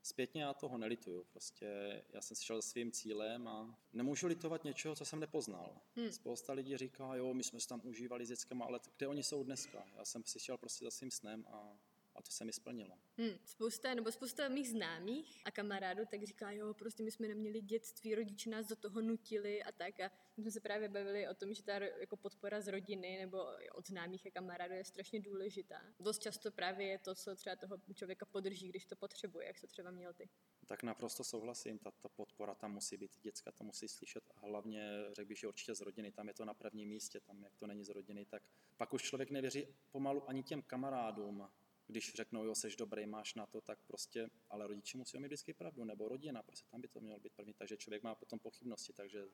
Zpětně 0.07 0.43
já 0.43 0.55
toho 0.55 0.79
nelituju, 0.79 1.25
prostě 1.25 1.67
já 2.09 2.21
jsem 2.21 2.37
si 2.37 2.45
šel 2.45 2.63
svým 2.63 2.93
cílem 2.93 3.49
a 3.49 3.79
nemůžu 3.93 4.27
litovat 4.27 4.65
něčeho, 4.65 4.95
co 4.95 5.05
jsem 5.05 5.21
nepoznal. 5.21 5.81
Hmm. 5.97 6.13
Spousta 6.13 6.53
lidí 6.53 6.77
říká, 6.77 7.15
jo, 7.15 7.35
my 7.35 7.45
jsme 7.45 7.61
se 7.61 7.69
tam 7.69 7.81
užívali 7.85 8.27
s 8.27 8.29
dětskama, 8.29 8.65
ale 8.65 8.81
kde 8.97 9.09
oni 9.09 9.23
jsou 9.23 9.45
dneska? 9.45 9.87
Já 9.97 10.05
jsem 10.05 10.25
si 10.25 10.41
šel 10.41 10.59
prostě 10.59 10.85
za 10.85 10.91
svým 10.91 11.11
snem 11.11 11.45
a 11.49 11.79
to 12.27 12.33
se 12.33 12.45
mi 12.45 12.53
splnilo. 12.53 12.99
Hmm, 13.19 13.39
spousta, 13.45 13.95
nebo 13.95 14.13
spousta 14.13 14.49
mých 14.49 14.69
známých 14.69 15.43
a 15.45 15.51
kamarádů 15.51 16.03
tak 16.11 16.25
říká, 16.25 16.51
jo, 16.51 16.75
prostě 16.75 17.03
my 17.03 17.11
jsme 17.11 17.29
neměli 17.29 17.61
dětství, 17.61 18.15
rodiče 18.15 18.51
nás 18.51 18.67
do 18.67 18.77
toho 18.77 19.01
nutili 19.01 19.63
a 19.63 19.73
tak. 19.73 20.01
A 20.01 20.11
my 20.37 20.43
jsme 20.43 20.51
se 20.51 20.61
právě 20.61 20.89
bavili 20.89 21.29
o 21.29 21.35
tom, 21.35 21.55
že 21.55 21.63
ta 21.63 21.73
jako 21.73 22.17
podpora 22.17 22.61
z 22.61 22.69
rodiny 22.69 23.19
nebo 23.19 23.39
od 23.75 23.87
známých 23.87 24.27
a 24.27 24.31
kamarádů 24.31 24.75
je 24.75 24.85
strašně 24.85 25.21
důležitá. 25.21 25.83
Dost 26.01 26.19
často 26.19 26.51
právě 26.51 26.87
je 26.87 26.99
to, 26.99 27.15
co 27.15 27.37
třeba 27.37 27.57
toho 27.57 27.79
člověka 27.95 28.27
podrží, 28.27 28.69
když 28.69 28.87
to 28.87 28.97
potřebuje, 28.97 29.47
jak 29.47 29.61
to 29.61 29.67
třeba 29.67 29.91
měl 29.91 30.13
ty. 30.13 30.29
Tak 30.67 30.83
naprosto 30.83 31.25
souhlasím, 31.25 31.79
ta, 31.79 31.91
ta 31.91 32.09
podpora 32.09 32.55
tam 32.55 32.73
musí 32.73 32.97
být, 32.97 33.11
děcka 33.23 33.53
to 33.53 33.65
musí 33.65 33.89
slyšet 33.89 34.25
a 34.37 34.47
hlavně 34.47 34.89
řekl 35.13 35.29
bych, 35.29 35.39
že 35.39 35.49
určitě 35.49 35.75
z 35.75 35.81
rodiny, 35.81 36.13
tam 36.13 36.29
je 36.29 36.35
to 36.35 36.45
na 36.45 36.55
prvním 36.55 36.89
místě, 36.89 37.21
tam 37.21 37.45
jak 37.45 37.57
to 37.57 37.67
není 37.67 37.85
z 37.85 37.89
rodiny, 37.89 38.25
tak 38.25 38.43
pak 38.77 38.93
už 38.93 39.03
člověk 39.03 39.31
nevěří 39.31 39.67
pomalu 39.91 40.29
ani 40.29 40.43
těm 40.43 40.63
kamarádům, 40.63 41.49
když 41.87 42.15
řeknou, 42.15 42.45
jo, 42.45 42.55
seš 42.55 42.77
dobrý, 42.77 43.07
máš 43.07 43.35
na 43.35 43.47
to, 43.47 43.61
tak 43.61 43.79
prostě, 43.87 44.31
ale 44.51 44.67
rodiče 44.67 44.99
musí 44.99 45.19
mít 45.19 45.27
vždycky 45.27 45.55
pravdu, 45.55 45.85
nebo 45.85 46.09
rodina, 46.09 46.43
prostě 46.43 46.71
tam 46.71 46.81
by 46.81 46.89
to 46.89 47.01
mělo 47.01 47.21
být 47.21 47.33
první, 47.33 47.55
takže 47.55 47.77
člověk 47.77 48.03
má 48.03 48.15
potom 48.15 48.39
pochybnosti, 48.39 48.93
takže 48.93 49.25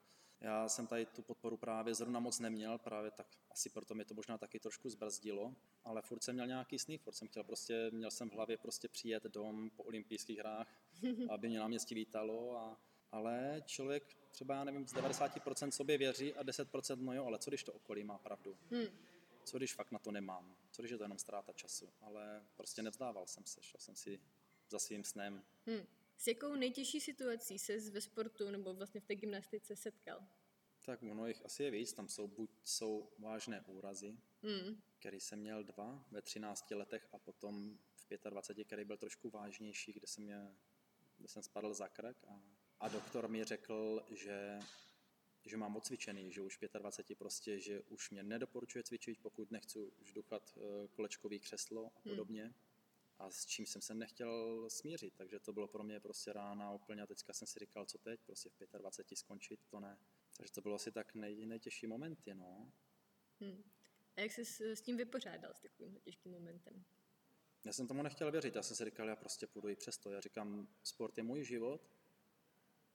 já 0.40 0.68
jsem 0.68 0.86
tady 0.86 1.06
tu 1.06 1.22
podporu 1.22 1.56
právě 1.56 1.94
zrovna 1.94 2.20
moc 2.20 2.38
neměl, 2.38 2.78
právě 2.78 3.10
tak 3.10 3.26
asi 3.50 3.70
proto 3.70 3.94
mi 3.94 4.04
to 4.04 4.14
možná 4.14 4.38
taky 4.38 4.60
trošku 4.60 4.90
zbrzdilo, 4.90 5.54
ale 5.84 6.02
furt 6.02 6.22
jsem 6.22 6.34
měl 6.34 6.46
nějaký 6.46 6.78
sny, 6.78 6.98
furt 6.98 7.14
jsem 7.14 7.28
chtěl 7.28 7.44
prostě, 7.44 7.90
měl 7.90 8.10
jsem 8.10 8.30
v 8.30 8.32
hlavě 8.32 8.58
prostě 8.58 8.88
přijet 8.88 9.24
dom 9.24 9.70
po 9.70 9.82
olympijských 9.82 10.38
hrách, 10.38 10.80
aby 11.30 11.48
mě 11.48 11.58
na 11.58 11.68
městě 11.68 11.94
vítalo 11.94 12.56
a 12.56 12.80
ale 13.12 13.62
člověk 13.66 14.16
třeba, 14.30 14.54
já 14.54 14.64
nevím, 14.64 14.86
z 14.86 14.94
90% 14.94 15.70
sobě 15.70 15.98
věří 15.98 16.34
a 16.34 16.44
10% 16.44 17.00
no 17.00 17.12
jo, 17.12 17.24
ale 17.24 17.38
co 17.38 17.50
když 17.50 17.64
to 17.64 17.72
okolí 17.72 18.04
má 18.04 18.18
pravdu? 18.18 18.56
Hmm. 18.70 18.86
Co 19.44 19.58
když 19.58 19.74
fakt 19.74 19.90
na 19.90 19.98
to 19.98 20.10
nemám? 20.10 20.56
Co 20.70 20.82
když 20.82 20.92
je 20.92 20.98
to 20.98 21.04
jenom 21.04 21.18
ztráta 21.18 21.52
času? 21.52 21.92
Ale 22.00 22.46
prostě 22.56 22.82
nevzdával 22.82 23.26
jsem 23.26 23.46
se, 23.46 23.62
šel 23.62 23.80
jsem 23.80 23.96
si 23.96 24.20
za 24.70 24.78
svým 24.78 25.04
snem. 25.04 25.44
Hmm. 25.66 25.86
S 26.16 26.26
jakou 26.26 26.54
nejtěžší 26.54 27.00
situací 27.00 27.58
se 27.58 27.90
ve 27.90 28.00
sportu 28.00 28.50
nebo 28.50 28.74
vlastně 28.74 29.00
v 29.00 29.04
té 29.04 29.14
gymnastice 29.14 29.76
setkal? 29.76 30.26
Tak 30.84 31.02
ono 31.02 31.26
jich 31.26 31.44
asi 31.44 31.62
je 31.62 31.70
víc, 31.70 31.92
tam 31.92 32.08
jsou 32.08 32.28
buď 32.28 32.50
jsou 32.64 33.12
vážné 33.18 33.60
úrazy, 33.60 34.18
Hmm. 34.42 34.82
který 34.98 35.20
jsem 35.20 35.38
měl 35.38 35.64
dva 35.64 36.04
ve 36.10 36.22
13 36.22 36.70
letech 36.70 37.08
a 37.12 37.18
potom 37.18 37.78
v 37.94 38.30
25, 38.30 38.64
který 38.64 38.84
byl 38.84 38.96
trošku 38.96 39.30
vážnější, 39.30 39.92
kde 39.92 40.06
jsem, 40.06 40.24
mě, 40.24 40.56
kde 41.18 41.28
jsem 41.28 41.42
spadl 41.42 41.74
za 41.74 41.88
krk 41.88 42.24
a, 42.28 42.42
a 42.80 42.88
doktor 42.88 43.28
mi 43.28 43.44
řekl, 43.44 44.06
že, 44.10 44.58
že 45.44 45.56
mám 45.56 45.76
odcvičený, 45.76 46.32
že 46.32 46.42
už 46.42 46.58
v 46.58 46.78
25 46.78 47.18
prostě, 47.18 47.60
že 47.60 47.82
už 47.82 48.10
mě 48.10 48.22
nedoporučuje 48.22 48.84
cvičit, 48.84 49.18
pokud 49.22 49.50
nechci 49.50 49.78
už 49.78 50.12
duchat 50.12 50.54
eh, 50.56 50.88
kolečkový 50.88 51.40
křeslo 51.40 51.92
a 51.96 52.00
podobně. 52.00 52.54
A 53.18 53.30
s 53.30 53.46
čím 53.46 53.66
jsem 53.66 53.82
se 53.82 53.94
nechtěl 53.94 54.64
smířit, 54.70 55.14
takže 55.14 55.38
to 55.38 55.52
bylo 55.52 55.68
pro 55.68 55.84
mě 55.84 56.00
prostě 56.00 56.32
rána 56.32 56.72
úplně 56.72 57.02
a 57.02 57.06
teďka 57.06 57.32
jsem 57.32 57.48
si 57.48 57.58
říkal, 57.58 57.86
co 57.86 57.98
teď, 57.98 58.20
prostě 58.20 58.48
v 58.48 58.78
25 58.78 59.16
skončit, 59.16 59.60
to 59.70 59.80
ne. 59.80 59.98
Takže 60.36 60.52
to 60.52 60.60
bylo 60.60 60.74
asi 60.74 60.92
tak 60.92 61.14
nej, 61.14 61.46
nejtěžší 61.46 61.86
momenty, 61.86 62.34
no. 62.34 62.72
Hmm. 63.40 63.62
A 64.16 64.20
jak 64.20 64.32
jsi 64.32 64.44
s, 64.44 64.60
s 64.60 64.80
tím 64.80 64.96
vypořádal 64.96 65.54
s 65.54 65.60
takovým 65.60 66.00
těžkým 66.00 66.32
momentem? 66.32 66.84
Já 67.64 67.72
jsem 67.72 67.88
tomu 67.88 68.02
nechtěl 68.02 68.30
věřit, 68.30 68.56
já 68.56 68.62
jsem 68.62 68.76
si 68.76 68.84
říkal, 68.84 69.08
já 69.08 69.16
prostě 69.16 69.46
půjdu 69.46 69.68
i 69.68 69.76
přesto. 69.76 70.10
Já 70.10 70.20
říkám, 70.20 70.68
sport 70.82 71.18
je 71.18 71.24
můj 71.24 71.44
život 71.44 71.90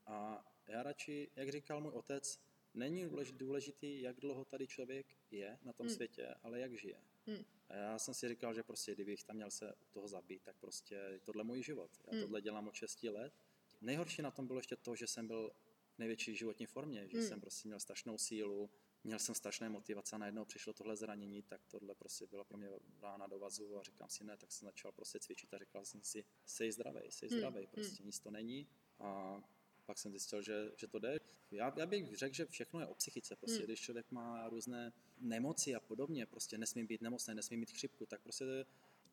a 0.06 0.46
já 0.67 0.83
radši, 0.83 1.31
jak 1.36 1.50
říkal 1.51 1.81
můj 1.81 1.91
otec, 1.91 2.39
není 2.74 3.05
důlež- 3.05 3.31
důležitý, 3.31 4.01
jak 4.01 4.19
dlouho 4.19 4.45
tady 4.45 4.67
člověk 4.67 5.07
je 5.31 5.59
na 5.63 5.74
tom 5.74 5.88
Hmm. 5.88 5.95
světě, 5.95 6.36
ale 6.43 6.59
jak 6.59 6.77
žije. 6.77 7.01
Hmm. 7.27 7.45
A 7.69 7.75
já 7.75 8.00
jsem 8.00 8.13
si 8.13 8.29
říkal, 8.29 8.53
že 8.53 8.63
prostě, 8.63 8.95
kdybych 8.95 9.24
tam 9.24 9.36
měl 9.36 9.51
se 9.51 9.74
u 9.74 9.86
toho 9.91 10.07
zabít, 10.07 10.43
tak 10.43 10.55
prostě 10.57 10.95
je 10.95 11.19
tohle 11.19 11.43
můj 11.43 11.63
život. 11.63 11.91
Já 12.05 12.12
Hmm. 12.12 12.21
tohle 12.21 12.41
dělám 12.41 12.67
od 12.67 12.74
6 12.75 13.09
let. 13.09 13.33
Nejhorší 13.81 14.21
na 14.21 14.31
tom 14.31 14.47
bylo 14.47 14.59
ještě 14.59 14.75
to, 14.75 14.95
že 14.95 15.07
jsem 15.07 15.27
byl 15.27 15.51
v 15.95 16.00
největší 16.00 16.36
životní 16.36 16.65
formě, 16.65 17.07
že 17.07 17.17
Hmm. 17.17 17.27
jsem 17.27 17.41
prostě 17.41 17.67
měl 17.67 17.79
strašnou 17.79 18.17
sílu, 18.17 18.69
měl 19.03 19.19
jsem 19.19 19.36
strašné 19.36 19.69
motivace 19.69 20.15
a 20.15 20.19
najednou 20.19 20.45
přišlo 20.45 20.74
tohle 20.74 20.95
zranění, 20.95 21.43
tak 21.43 21.62
tohle 21.65 21.95
prostě 21.95 22.27
bylo 22.27 22.45
pro 22.45 22.57
mě 22.57 22.69
rána 23.01 23.27
do 23.27 23.39
vazu 23.39 23.77
a 23.77 23.83
říkám 23.83 24.09
si 24.09 24.24
ne, 24.24 24.38
tak 24.38 24.51
jsem 24.51 24.65
začal 24.65 24.91
prostě 24.91 25.19
cvičit 25.19 25.53
a 25.53 25.57
říkal 25.57 25.86
jsem 25.86 26.03
si, 26.03 26.25
sej 26.45 26.71
zdravej, 26.71 27.12
sej 27.12 27.29
Hmm, 27.29 27.38
zdravej, 27.38 27.67
prostě 27.67 28.03
nic 28.03 28.19
to 28.19 28.31
není. 28.31 28.67
A 29.00 29.41
pak 29.88 29.98
jsem 29.98 30.12
zjistil, 30.12 30.41
že, 30.41 30.72
že 30.75 30.88
to 30.88 31.00
jde. 31.00 31.20
Já, 31.51 31.74
já 31.77 31.86
bych 31.86 32.15
řekl, 32.17 32.36
že 32.36 32.46
všechno 32.46 32.79
je 32.79 32.86
o 32.88 32.96
psychice. 32.96 33.36
Prostě, 33.36 33.58
Hmm. 33.58 33.65
když 33.65 33.79
člověk 33.82 34.12
má 34.12 34.50
různé 34.50 34.94
nemoci 35.17 35.75
a 35.75 35.79
podobně, 35.79 36.25
prostě 36.25 36.58
nesmí 36.58 36.84
být 36.86 37.01
nemocný, 37.01 37.36
nesmí 37.36 37.58
mít 37.58 37.72
chřipku, 37.72 38.06
tak 38.06 38.22
prostě, 38.22 38.46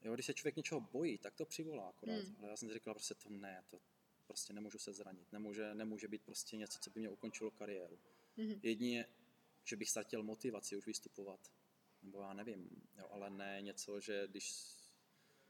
jo, 0.03 0.15
když 0.15 0.27
se 0.27 0.35
člověk 0.35 0.57
něčeho 0.57 0.81
bojí, 0.81 1.19
tak 1.19 1.35
to 1.35 1.47
přivolá 1.47 1.89
akorát. 1.89 2.25
Hmm. 2.25 2.37
Ale 2.39 2.49
já 2.51 2.57
jsem 2.57 2.69
si 2.69 2.75
říkal, 2.75 2.95
prostě 2.95 3.15
to 3.15 3.29
ne, 3.31 3.65
to 3.71 3.81
prostě 4.27 4.53
nemůžu 4.53 4.79
se 4.79 4.93
zranit. 4.93 5.33
Nemůže, 5.33 5.75
nemůže 5.75 6.09
být 6.09 6.23
prostě 6.23 6.57
něco, 6.57 6.79
co 6.79 6.91
by 6.91 7.01
mě 7.01 7.09
ukončilo 7.11 7.51
kariéru. 7.51 7.99
Mhm. 8.37 8.61
Jedině, 8.63 9.07
že 9.65 9.77
bych 9.77 9.91
ztratil 9.91 10.23
motivaci 10.23 10.77
už 10.77 10.87
vystupovat. 10.87 11.41
Nebo 12.03 12.21
já 12.21 12.33
nevím, 12.35 12.71
jo, 12.99 13.09
ale 13.11 13.31
ne 13.31 13.59
něco, 13.63 14.01
že 14.01 14.27
když 14.31 14.53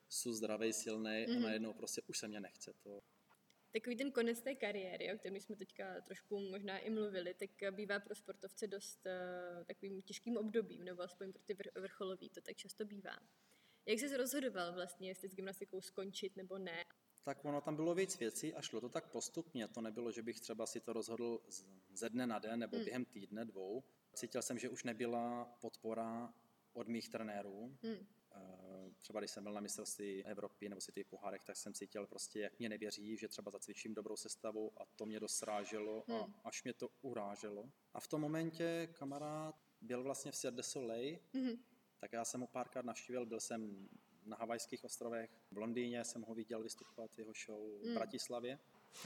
jsou 0.09 0.33
zdravý, 0.33 0.73
silný 0.73 1.27
Mhm. 1.29 1.37
a 1.37 1.41
najednou 1.41 1.73
prostě 1.73 2.03
už 2.07 2.19
se 2.19 2.29
mě 2.29 2.41
nechce. 2.41 2.73
To, 2.83 3.03
Takový 3.75 3.97
ten 3.97 4.13
konec 4.13 4.41
té 4.43 4.55
kariéry, 4.55 5.15
o 5.15 5.19
kterém 5.19 5.41
jsme 5.41 5.57
teďka 5.57 6.01
trošku 6.01 6.39
možná 6.51 6.79
i 6.79 6.91
mluvili, 6.91 7.35
tak 7.35 7.51
bývá 7.75 8.01
pro 8.01 8.15
sportovce 8.15 8.67
dost 8.67 9.07
uh, 9.07 9.65
takovým 9.65 10.03
těžkým 10.03 10.37
obdobím, 10.37 10.85
nebo 10.85 11.03
aspoň 11.03 11.33
pro 11.33 11.43
ty 11.43 11.55
vr- 11.55 11.81
vrcholový, 11.81 12.31
to 12.31 12.41
tak 12.41 12.57
často 12.57 12.85
bývá. 12.85 13.19
Jak 13.87 13.99
jsi 13.99 14.17
rozhodoval 14.17 14.73
vlastně, 14.73 15.09
jestli 15.09 15.29
s 15.29 15.35
gymnastikou 15.35 15.81
skončit 15.81 16.37
nebo 16.37 16.59
ne? 16.59 16.85
tak 17.23 17.45
ono 17.45 17.61
tam 17.61 17.77
bylo 17.77 17.95
víc 17.95 18.19
věcí 18.19 18.55
a 18.55 18.63
šlo 18.63 18.81
to 18.81 18.89
tak 18.89 19.11
postupně. 19.11 19.69
To 19.69 19.81
nebylo, 19.81 20.13
že 20.13 20.23
bych 20.23 20.41
třeba 20.41 20.67
si 20.67 20.81
to 20.81 20.93
rozhodl 20.93 21.41
z- 21.49 21.65
ze 21.95 22.09
dne 22.11 22.27
na 22.27 22.39
den 22.39 22.61
nebo 22.61 22.77
Hmm. 22.77 22.85
během 22.85 23.05
týdne, 23.05 23.45
dvou. 23.45 23.83
Cítil 24.15 24.43
jsem, 24.43 24.59
že 24.59 24.69
už 24.69 24.85
nebyla 24.85 25.45
podpora 25.61 26.35
od 26.73 26.89
mých 26.89 27.09
trenérů. 27.09 27.77
Hmm. 27.83 28.07
Eh, 28.35 28.75
Třeba 29.01 29.21
když 29.21 29.31
jsem 29.31 29.45
byl 29.45 29.53
na 29.53 29.61
mistrovství 29.61 30.25
Evropy 30.25 30.69
nebo 30.69 30.81
světových 30.81 31.07
pohárek, 31.07 31.45
tak 31.45 31.57
jsem 31.57 31.75
cítil 31.75 32.07
prostě, 32.07 32.41
jak 32.41 32.59
mě 32.59 32.69
nevěří, 32.69 33.17
že 33.17 33.29
třeba 33.29 33.51
zacvičím 33.51 33.95
dobrou 33.95 34.17
sestavu 34.17 34.73
a 34.77 34.85
to 34.97 35.07
mě 35.07 35.21
dost 35.21 35.37
sráželo 35.37 36.05
a 36.11 36.23
Hmm. 36.23 36.35
až 36.45 36.65
mě 36.65 36.73
to 36.73 36.89
uráželo. 37.03 37.71
A 37.95 38.01
v 38.01 38.09
tom 38.09 38.21
momentě 38.21 38.89
kamarád 38.93 39.55
byl 39.81 40.03
vlastně 40.03 40.33
v 40.33 40.35
Cirque 40.37 40.57
du 40.57 40.63
Soleil, 40.63 41.19
Mhm. 41.33 41.53
tak 42.01 42.13
já 42.13 42.25
jsem 42.25 42.41
ho 42.41 42.47
párkrát 42.47 42.85
navštívil, 42.85 43.27
byl 43.27 43.41
jsem 43.41 43.89
na 44.25 44.37
Havajských 44.37 44.85
ostrovech, 44.85 45.31
v 45.51 45.59
Londýně 45.59 46.05
jsem 46.05 46.23
ho 46.23 46.35
viděl 46.35 46.63
vystupovat 46.63 47.19
jeho 47.19 47.33
show 47.47 47.81
v 47.83 47.87
Mm. 47.89 47.95
Bratislavě. 47.95 48.59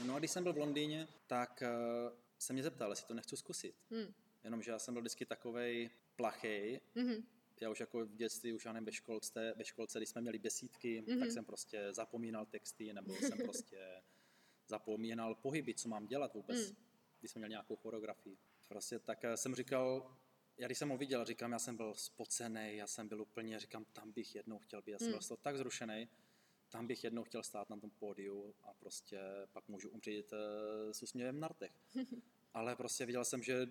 No 0.05 0.15
a 0.15 0.19
když 0.19 0.31
jsem 0.31 0.43
byl 0.43 0.53
v 0.53 0.57
Londýně, 0.57 1.07
tak 1.27 1.63
uh, 1.65 2.17
se 2.37 2.53
mě 2.53 2.63
zeptal, 2.63 2.89
jestli 2.91 3.07
to 3.07 3.13
nechci 3.13 3.37
zkusit. 3.37 3.75
Hmm. 3.91 4.13
Jenomže 4.43 4.71
já 4.71 4.79
jsem 4.79 4.93
byl 4.93 5.01
vždycky 5.01 5.25
takovej 5.25 5.89
plachej, 6.15 6.79
Mhm. 6.95 7.27
Já 7.61 7.69
už 7.69 7.79
jako 7.79 8.05
v 8.05 8.15
dětství, 8.15 8.53
už 8.53 8.65
já 8.65 8.73
nevím, 8.73 8.85
ve 8.85 8.91
školce, 8.91 9.53
ve 9.57 9.65
školce, 9.65 9.99
když 9.99 10.09
jsme 10.09 10.21
měli 10.21 10.39
besídky, 10.39 11.03
Mhm. 11.07 11.19
tak 11.19 11.31
jsem 11.31 11.45
prostě 11.45 11.87
zapomínal 11.93 12.45
texty, 12.45 12.93
nebo 12.93 13.13
jsem 13.15 13.37
prostě 13.37 14.01
zapomínal 14.67 15.35
pohyby, 15.35 15.73
co 15.73 15.89
mám 15.89 16.07
dělat 16.07 16.33
vůbec, 16.33 16.69
Mm. 16.69 16.75
když 17.19 17.31
jsem 17.31 17.39
měl 17.39 17.49
nějakou 17.49 17.75
choreografii. 17.75 18.37
Prostě 18.67 18.99
tak 18.99 19.23
eh, 19.25 19.37
jsem 19.37 19.55
říkal, 19.55 20.15
já 20.57 20.67
když 20.67 20.77
jsem 20.77 20.89
ho 20.89 20.97
viděl, 20.97 21.25
říkám, 21.25 21.51
já 21.51 21.59
jsem 21.59 21.77
byl 21.77 21.93
spocený, 21.93 22.75
já 22.77 22.87
jsem 22.87 23.07
byl 23.07 23.21
úplně, 23.21 23.59
říkám, 23.59 23.85
tam 23.85 24.11
bych 24.11 24.35
jednou 24.35 24.59
chtěl 24.59 24.81
být, 24.81 24.91
já 24.91 24.97
jsem 24.99 25.07
Mm. 25.07 25.13
byl 25.13 25.21
z 25.21 25.27
toho 25.27 25.37
tak 25.41 25.57
zrušený, 25.57 26.09
tam 26.69 26.87
bych 26.87 27.03
jednou 27.03 27.23
chtěl 27.23 27.43
stát 27.43 27.69
na 27.69 27.77
tom 27.77 27.89
pódiu 27.89 28.55
a 28.63 28.73
prostě 28.73 29.19
pak 29.53 29.67
můžu 29.67 29.89
umřít 29.89 30.33
eh, 30.33 30.93
s 30.93 31.03
úsměvem 31.03 31.39
na 31.39 31.47
rtech. 31.47 31.71
Ale 32.53 32.75
prostě 32.75 33.05
viděl 33.05 33.25
jsem, 33.25 33.43
že 33.43 33.67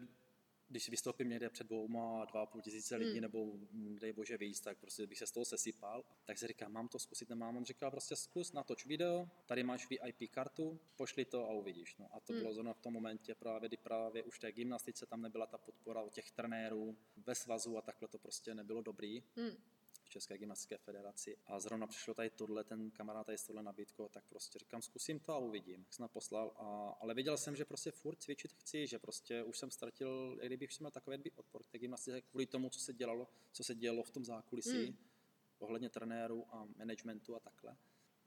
když 0.69 0.89
vystoupím 0.89 1.29
někde 1.29 1.51
před 1.51 1.67
dvouma, 1.67 2.25
dva 2.25 2.43
a 2.43 2.47
půl 2.47 2.63
tisíce 2.63 2.97
lidí, 2.97 3.11
Hmm. 3.13 3.21
nebo 3.21 3.45
mm, 3.45 3.99
dej 4.01 4.13
bože 4.13 4.37
víc, 4.39 4.61
tak 4.61 4.79
prostě 4.79 5.07
bych 5.07 5.19
se 5.19 5.27
z 5.27 5.31
toho 5.33 5.45
sesypal. 5.45 6.05
Tak 6.25 6.39
si 6.39 6.47
říkám, 6.47 6.73
mám 6.73 6.89
to 6.89 6.99
zkusit, 6.99 7.29
nemám. 7.29 7.57
On 7.57 7.65
říkal 7.65 7.91
prostě 7.91 8.17
zkus, 8.17 8.53
natoč 8.53 8.87
video, 8.87 9.29
tady 9.47 9.63
máš 9.63 9.89
VIP 9.91 10.31
kartu, 10.31 10.81
pošli 10.97 11.25
to 11.25 11.45
a 11.49 11.53
uvidíš. 11.53 11.97
No 11.97 12.09
a 12.13 12.21
to 12.21 12.33
Hmm. 12.33 12.43
bylo 12.43 12.55
zrovna 12.55 12.73
v 12.73 12.81
tom 12.81 12.93
momentě 12.93 13.35
právě, 13.35 13.69
kdy 13.69 13.77
právě 13.77 14.23
už 14.23 14.39
té 14.39 14.53
gymnastice 14.53 15.07
tam 15.07 15.23
nebyla 15.23 15.47
ta 15.47 15.59
podpora 15.59 16.03
od 16.03 16.13
těch 16.13 16.31
trenérů 16.31 16.97
ve 17.17 17.35
svazu 17.35 17.79
a 17.79 17.83
takhle 17.83 18.09
to 18.09 18.19
prostě 18.19 18.55
nebylo 18.55 18.83
dobrý 18.83 19.23
Hmm. 19.37 19.57
České 20.19 20.39
gymnastické 20.39 20.79
federaci. 20.79 21.37
A 21.47 21.61
zrovna 21.61 21.87
přišlo 21.87 22.15
tady 22.15 22.31
tohle, 22.31 22.65
ten 22.65 22.91
kamarád 22.91 23.27
tady 23.27 23.39
s 23.39 23.47
tohle 23.47 23.63
nabídkou, 23.63 24.09
tak 24.09 24.25
prostě 24.29 24.59
říkám, 24.59 24.83
zkusím 24.83 25.21
to 25.21 25.33
a 25.33 25.39
uvidím. 25.39 25.81
Jak 25.81 25.95
jsem 25.95 26.03
naposlal, 26.03 26.53
a, 26.57 26.97
ale 27.01 27.15
viděl 27.15 27.37
jsem, 27.37 27.57
že 27.57 27.65
prostě 27.65 27.91
furt 27.91 28.17
cvičit 28.23 28.53
chci, 28.53 28.87
že 28.87 28.99
prostě 28.99 29.43
už 29.43 29.59
jsem 29.59 29.71
ztratil, 29.71 30.39
kdybych 30.43 30.73
jsem 30.73 30.85
měl 30.85 30.91
takový 30.91 31.19
by 31.19 31.31
odpor 31.31 31.63
k 31.63 31.69
té 31.69 31.79
gymnastice 31.79 32.21
kvůli 32.21 32.47
tomu, 32.47 32.71
co 32.71 32.81
se 32.81 32.93
dělalo, 32.93 33.29
co 33.53 33.65
se 33.65 33.75
dělo 33.75 34.03
v 34.03 34.11
tom 34.11 34.25
zákulisí, 34.25 34.91
Mm. 34.91 34.97
ohledně 35.59 35.91
trenérů 35.91 36.47
a 36.55 36.69
managementu 36.77 37.37
a 37.37 37.41
takhle. 37.41 37.77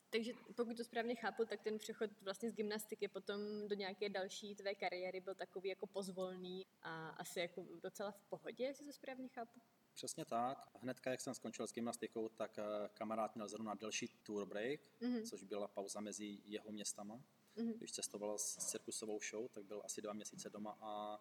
Takže 0.10 0.34
pokud 0.56 0.78
to 0.78 0.84
správně 0.84 1.16
chápu, 1.16 1.46
tak 1.46 1.62
ten 1.62 1.78
přechod 1.78 2.10
vlastně 2.22 2.50
z 2.50 2.54
gymnastiky 2.54 3.08
potom 3.08 3.68
do 3.68 3.76
nějaké 3.76 4.10
další 4.10 4.56
tvé 4.56 4.76
kariéry 4.76 5.22
byl 5.22 5.36
takový 5.36 5.70
jako 5.70 5.88
pozvolný 5.88 6.66
a 6.82 7.10
asi 7.10 7.40
jako 7.40 7.68
docela 7.84 8.12
v 8.12 8.22
pohodě, 8.30 8.64
jestli 8.64 8.86
to 8.86 8.94
správně 8.94 9.28
chápu. 9.28 9.62
Přesně 10.02 10.26
tak. 10.26 10.70
Hnedka, 10.82 11.12
jak 11.12 11.22
jsem 11.22 11.34
skončil 11.34 11.68
s 11.68 11.74
gymnastikou, 11.74 12.30
tak 12.30 12.60
eh, 12.60 12.64
kamarád 12.94 13.36
měl 13.36 13.48
zrovna 13.48 13.76
delší 13.76 14.08
tour 14.24 14.46
break, 14.46 14.80
Mhm. 15.02 15.24
což 15.24 15.44
byla 15.44 15.68
pauza 15.68 16.00
mezi 16.00 16.40
jeho 16.46 16.72
městama. 16.72 17.22
Mhm. 17.56 17.74
Když 17.74 17.92
cestoval 17.92 18.38
s 18.38 18.56
cirkusovou 18.58 19.20
show, 19.30 19.48
tak 19.50 19.64
byl 19.66 19.82
asi 19.86 20.02
dva 20.02 20.14
měsíce 20.14 20.50
doma 20.50 20.78
a, 20.82 21.20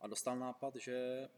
a 0.00 0.06
dostal 0.06 0.38
nápad, 0.38 0.76
že 0.76 1.28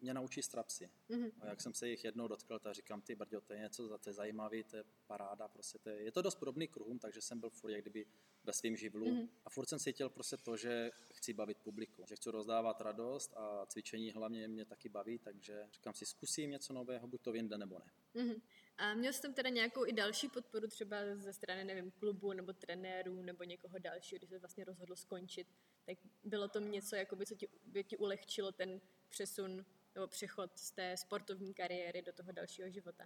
mě 0.00 0.14
naučí 0.14 0.42
strapsy. 0.42 0.90
Mhm. 1.08 1.30
A 1.40 1.46
jak 1.46 1.60
jsem 1.60 1.74
se 1.74 1.88
jich 1.88 2.04
jednou 2.04 2.28
dotkl, 2.28 2.58
tak 2.58 2.74
říkám, 2.74 3.00
ty 3.02 3.14
brďo, 3.14 3.40
to 3.40 3.52
je 3.52 3.58
něco, 3.58 3.88
za 3.88 3.98
to 3.98 4.08
je 4.10 4.14
zajímavý, 4.14 4.64
to 4.64 4.76
je 4.76 4.84
paráda, 5.06 5.48
prostě 5.48 5.78
to 5.78 5.88
je, 5.90 6.02
je 6.02 6.12
to 6.12 6.22
dost 6.22 6.34
podobný 6.34 6.68
kruhům, 6.68 6.98
takže 6.98 7.20
jsem 7.20 7.40
byl 7.40 7.50
furt 7.50 7.70
jak 7.70 7.80
kdyby 7.82 8.06
ve 8.44 8.52
svém 8.52 8.76
živlu 8.76 9.06
Mhm. 9.14 9.28
a 9.44 9.50
furt 9.50 9.68
jsem 9.68 9.78
cítil 9.78 10.10
prostě 10.10 10.36
to, 10.36 10.56
že 10.56 10.90
chci 11.12 11.32
bavit 11.32 11.58
publiku, 11.58 12.04
že 12.08 12.16
chci 12.16 12.30
rozdávat 12.30 12.80
radost 12.80 13.32
a 13.36 13.66
cvičení 13.66 14.10
hlavně 14.12 14.48
mě 14.48 14.64
taky 14.64 14.88
baví, 14.88 15.18
takže 15.18 15.68
říkám 15.72 15.94
si, 15.94 16.06
zkusím 16.06 16.50
něco 16.50 16.72
nového, 16.72 17.08
buď 17.08 17.22
to 17.22 17.32
vyjde 17.32 17.58
nebo 17.58 17.78
ne. 17.78 17.92
Mhm. 18.22 18.42
A 18.78 18.94
měl 18.94 19.12
jsi 19.12 19.22
tam 19.22 19.34
teda 19.34 19.48
nějakou 19.48 19.86
i 19.86 19.92
další 19.92 20.28
podporu 20.28 20.68
třeba 20.68 20.96
ze 21.14 21.32
strany, 21.32 21.64
nevím, 21.64 21.90
klubu 21.90 22.32
nebo 22.32 22.52
trenérů 22.52 23.22
nebo 23.22 23.44
někoho 23.44 23.78
dalšího, 23.78 24.18
když 24.18 24.30
se 24.30 24.38
vlastně 24.38 24.64
rozhodl 24.64 24.96
skončit, 24.96 25.46
tak 25.86 25.98
bylo 26.24 26.48
to 26.48 26.60
něco, 26.60 26.96
jakoby, 26.96 27.26
co 27.26 27.34
ti, 27.34 27.48
by 27.64 27.84
ti 27.84 27.96
ulehčilo 27.96 28.52
ten 28.52 28.80
přesun 29.08 29.64
nebo 29.94 30.06
přechod 30.06 30.58
z 30.58 30.70
té 30.70 30.96
sportovní 30.96 31.54
kariéry 31.54 32.02
do 32.02 32.12
toho 32.12 32.32
dalšího 32.32 32.70
života. 32.70 33.04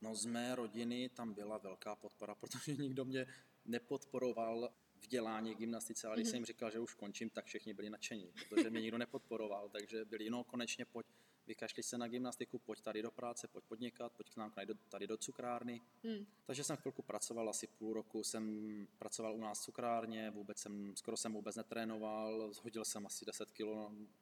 No 0.00 0.14
z 0.14 0.24
mé 0.24 0.54
rodiny 0.54 1.08
tam 1.08 1.34
byla 1.34 1.58
velká 1.58 1.96
podpora, 1.96 2.34
protože 2.40 2.76
nikdo 2.76 3.04
mě 3.04 3.26
nepodporoval 3.64 4.74
vzdělání 4.94 5.54
gymnastice, 5.54 6.06
ale 6.06 6.16
když 6.16 6.28
jsem 6.28 6.36
jim 6.36 6.44
říkal, 6.44 6.70
že 6.70 6.78
už 6.78 6.94
končím, 6.94 7.30
tak 7.30 7.44
všichni 7.44 7.74
byli 7.74 7.90
nadšení, 7.90 8.32
protože 8.48 8.70
mě 8.70 8.80
nikdo 8.80 8.98
nepodporoval, 8.98 9.68
takže 9.68 10.04
byli, 10.04 10.30
no 10.30 10.44
konečně 10.44 10.84
pojď, 10.84 11.06
vykašli 11.46 11.82
se 11.82 11.98
na 11.98 12.08
gymnastiku, 12.08 12.58
pojď 12.58 12.80
tady 12.82 13.02
do 13.02 13.10
práce, 13.10 13.48
pojď 13.48 13.64
podnikat, 13.64 14.12
pojď 14.12 14.30
k 14.30 14.36
nám 14.36 14.52
tady 14.88 15.06
do 15.06 15.16
cukrárny. 15.16 15.80
Hmm. 16.04 16.26
Takže 16.46 16.64
jsem 16.64 16.76
chvilku 16.76 17.02
pracoval, 17.02 17.48
asi 17.48 17.66
půl 17.66 17.94
roku 17.94 18.24
jsem 18.24 18.86
pracoval 18.98 19.34
u 19.34 19.40
nás 19.40 19.60
v 19.60 19.64
cukrárně, 19.64 20.30
vůbec 20.30 20.58
jsem, 20.58 20.96
skoro 20.96 21.16
jsem 21.16 21.32
vůbec 21.32 21.56
netrénoval, 21.56 22.52
zhodil 22.52 22.84
jsem 22.84 23.06
asi 23.06 23.24
10 23.24 23.50
kg, 23.50 23.64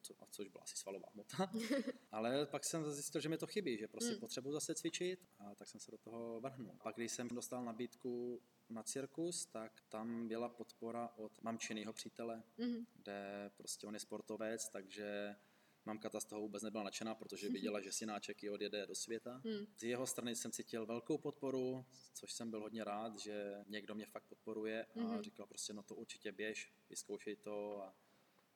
co, 0.02 0.14
což 0.30 0.48
byla 0.48 0.64
asi 0.64 0.76
svalová 0.76 1.08
hmota. 1.12 1.50
Ale 2.12 2.46
pak 2.46 2.64
jsem 2.64 2.90
zjistil, 2.90 3.20
že 3.20 3.28
mi 3.28 3.38
to 3.38 3.46
chybí, 3.46 3.78
že 3.78 3.88
prostě 3.88 4.10
hmm. 4.10 4.20
potřebuji 4.20 4.52
zase 4.52 4.74
cvičit 4.74 5.20
a 5.38 5.54
tak 5.54 5.68
jsem 5.68 5.80
se 5.80 5.90
do 5.90 5.98
toho 5.98 6.40
vrhnul. 6.40 6.76
Pak 6.82 6.96
když 6.96 7.12
jsem 7.12 7.28
dostal 7.28 7.64
nabídku 7.64 8.40
na 8.72 8.82
cirkus, 8.82 9.46
tak 9.46 9.72
tam 9.88 10.28
byla 10.28 10.48
podpora 10.48 11.10
od 11.16 11.42
mamčiného 11.42 11.92
přítele, 11.92 12.42
mm-hmm. 12.58 12.86
kde 12.96 13.50
prostě 13.56 13.86
on 13.86 13.94
je 13.94 14.00
sportovec, 14.00 14.68
takže 14.68 15.36
Mamka 15.84 16.10
ta 16.10 16.20
z 16.20 16.24
toho 16.24 16.40
vůbec 16.40 16.62
nebyla 16.62 16.84
nadšená, 16.84 17.14
protože 17.14 17.48
viděla, 17.58 17.80
že 17.80 17.92
synáček 17.92 18.42
ji 18.42 18.50
odjede 18.50 18.86
do 18.86 18.94
světa. 18.94 19.40
Hmm. 19.44 19.66
Z 19.76 19.82
jeho 19.82 20.06
strany 20.06 20.36
jsem 20.36 20.52
cítil 20.52 20.86
velkou 20.86 21.18
podporu, 21.18 21.84
což 22.14 22.32
jsem 22.32 22.50
byl 22.50 22.60
hodně 22.60 22.84
rád, 22.84 23.18
že 23.18 23.64
někdo 23.66 23.94
mě 23.94 24.06
fakt 24.06 24.24
podporuje 24.24 24.84
a 24.84 25.00
hmm. 25.00 25.22
říkal 25.22 25.46
prostě, 25.46 25.72
no 25.72 25.82
to 25.82 25.94
určitě 25.94 26.32
běž, 26.32 26.72
vyzkoušej 26.90 27.36
to 27.36 27.82
a 27.82 27.94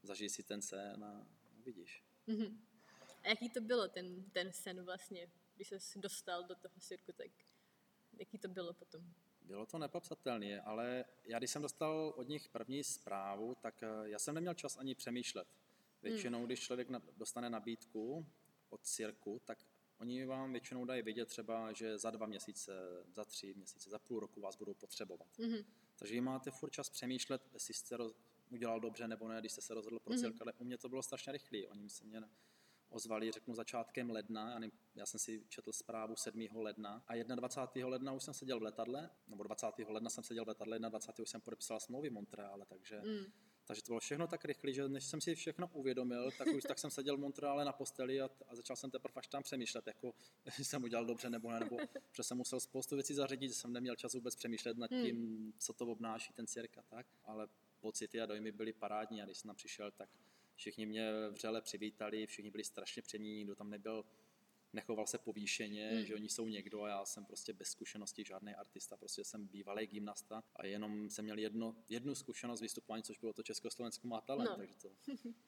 zažij 0.02 0.28
si 0.28 0.42
ten 0.42 0.62
sen 0.62 1.04
a 1.04 1.26
uvidíš. 1.58 2.04
Hmm. 2.26 2.66
A 3.22 3.28
jaký 3.28 3.50
to 3.50 3.60
bylo, 3.60 3.88
ten, 3.88 4.30
ten 4.30 4.52
sen 4.52 4.84
vlastně, 4.84 5.30
když 5.54 5.72
jsi 5.78 5.98
dostal 5.98 6.44
do 6.44 6.54
toho 6.54 6.74
cirku, 6.80 7.12
tak 7.12 7.30
jaký 8.18 8.38
to 8.38 8.48
bylo 8.48 8.74
potom? 8.74 9.14
Bylo 9.42 9.66
to 9.66 9.78
nepopsatelné, 9.78 10.60
ale 10.60 11.04
já 11.24 11.38
když 11.38 11.50
jsem 11.50 11.62
dostal 11.62 12.14
od 12.16 12.28
nich 12.28 12.48
první 12.48 12.84
zprávu, 12.84 13.54
tak 13.54 13.82
eh, 13.82 13.88
já 14.04 14.18
jsem 14.18 14.34
neměl 14.34 14.54
čas 14.54 14.76
ani 14.76 14.94
přemýšlet. 14.94 15.48
Většinou, 16.10 16.38
hmm. 16.38 16.46
když 16.46 16.60
člověk 16.60 16.88
dostane 17.16 17.50
nabídku 17.50 18.26
od 18.70 18.84
cirku, 18.84 19.40
tak 19.44 19.58
oni 19.98 20.26
vám 20.26 20.52
většinou 20.52 20.84
dají 20.84 21.02
vědět 21.02 21.26
třeba, 21.26 21.72
že 21.72 21.98
za 21.98 22.10
dva 22.10 22.26
měsíce, 22.26 22.72
za 23.14 23.24
tři 23.24 23.54
měsíce, 23.54 23.90
za 23.90 23.98
půl 23.98 24.20
roku 24.20 24.40
vás 24.40 24.56
budou 24.56 24.74
potřebovat. 24.74 25.38
Hmm. 25.38 25.58
Takže 25.96 26.14
vy 26.14 26.20
máte 26.20 26.50
furt 26.50 26.70
čas 26.70 26.90
přemýšlet, 26.90 27.42
jestli 27.52 27.74
jste 27.74 27.96
roz, 27.96 28.12
udělal 28.50 28.80
dobře 28.80 29.08
nebo 29.08 29.28
ne, 29.28 29.40
když 29.40 29.52
jste 29.52 29.60
se 29.60 29.74
rozhodl 29.74 29.98
pro 29.98 30.12
hmm. 30.12 30.22
cirk, 30.22 30.42
ale 30.42 30.52
u 30.52 30.64
mě 30.64 30.78
to 30.78 30.88
bylo 30.88 31.02
strašně 31.02 31.32
rychlé. 31.32 31.58
Oni 31.68 31.90
se 31.90 32.04
mě 32.04 32.20
ozvali, 32.88 33.32
řeknu, 33.32 33.54
začátkem 33.54 34.10
ledna. 34.10 34.50
Já, 34.50 34.70
já 34.94 35.06
jsem 35.06 35.20
si 35.20 35.44
četl 35.48 35.72
zprávu 35.72 36.16
7. 36.16 36.46
ledna 36.54 37.04
a 37.06 37.14
21. 37.22 37.88
ledna 37.88 38.12
už 38.12 38.22
jsem 38.22 38.34
seděl 38.34 38.60
v 38.60 38.62
letadle, 38.62 39.10
nebo 39.28 39.42
20. 39.42 39.66
ledna 39.88 40.10
jsem 40.10 40.24
seděl 40.24 40.44
v 40.44 40.48
letadle, 40.48 40.78
21. 40.78 41.22
už 41.22 41.30
jsem 41.30 41.40
podepsal 41.40 41.80
smlouvy 41.80 42.08
v 42.08 42.12
Montreale, 42.12 42.66
takže 42.66 43.00
mm. 43.00 43.32
Takže 43.66 43.82
to 43.82 43.86
bylo 43.86 44.00
všechno 44.00 44.26
tak 44.26 44.44
rychle, 44.44 44.72
že 44.72 44.88
než 44.88 45.04
jsem 45.04 45.20
si 45.20 45.34
všechno 45.34 45.70
uvědomil, 45.72 46.30
tak 46.38 46.48
už 46.48 46.62
tak 46.62 46.78
jsem 46.78 46.90
seděl 46.90 47.16
v 47.16 47.20
Montreale 47.20 47.64
na 47.64 47.72
posteli 47.72 48.20
a, 48.20 48.30
a 48.48 48.54
začal 48.54 48.76
jsem 48.76 48.90
teprve 48.90 49.14
až 49.16 49.26
tam 49.26 49.42
přemýšlet, 49.42 49.86
jako 49.86 50.14
jestli 50.44 50.64
jsem 50.64 50.84
udělal 50.84 51.06
dobře 51.06 51.30
nebo 51.30 51.50
ne, 51.50 51.60
nebo 51.60 51.76
že 52.16 52.22
jsem 52.22 52.36
musel 52.36 52.60
spoustu 52.60 52.94
věcí 52.94 53.14
zařídit, 53.14 53.48
že 53.48 53.54
jsem 53.54 53.72
neměl 53.72 53.96
čas 53.96 54.14
vůbec 54.14 54.36
přemýšlet 54.36 54.78
nad 54.78 54.90
hmm. 54.90 55.02
tím, 55.04 55.16
hmm. 55.16 55.52
co 55.58 55.72
to 55.72 55.86
obnáší 55.86 56.32
ten 56.32 56.46
cirk 56.46 56.78
a 56.78 56.82
tak, 56.82 57.06
ale 57.24 57.48
pocity 57.80 58.20
a 58.20 58.26
dojmy 58.26 58.52
byly 58.52 58.72
parádní 58.72 59.22
a 59.22 59.24
když 59.24 59.38
jsem 59.38 59.48
tam 59.48 59.56
přišel, 59.56 59.90
tak 59.90 60.10
všichni 60.54 60.86
mě 60.86 61.10
vřele 61.30 61.62
přivítali, 61.62 62.26
všichni 62.26 62.50
byli 62.50 62.64
strašně 62.64 63.02
přemíní, 63.02 63.44
kdo 63.44 63.54
tam 63.54 63.70
nebyl 63.70 64.04
nechoval 64.76 65.06
se 65.06 65.18
povýšeně, 65.18 65.88
hmm. 65.88 66.04
že 66.04 66.14
oni 66.14 66.28
jsou 66.28 66.48
někdo 66.48 66.82
a 66.82 66.88
já 66.88 67.04
jsem 67.04 67.24
prostě 67.24 67.52
bez 67.52 67.68
zkušenosti, 67.68 68.24
žádný 68.24 68.54
artista, 68.54 68.96
prostě 68.96 69.24
jsem 69.24 69.46
bývalý 69.46 69.86
gymnasta 69.86 70.44
a 70.56 70.66
jenom 70.66 71.10
jsem 71.10 71.24
měl 71.24 71.38
jedno, 71.38 71.76
jednu 71.88 72.14
zkušenost 72.14 72.60
vystupování, 72.60 73.02
což 73.02 73.18
bylo 73.18 73.32
to 73.32 73.42
Československo 73.42 74.08
má 74.08 74.20
talent, 74.20 74.50
no. 74.50 74.56
takže 74.56 74.74
to, 74.74 74.88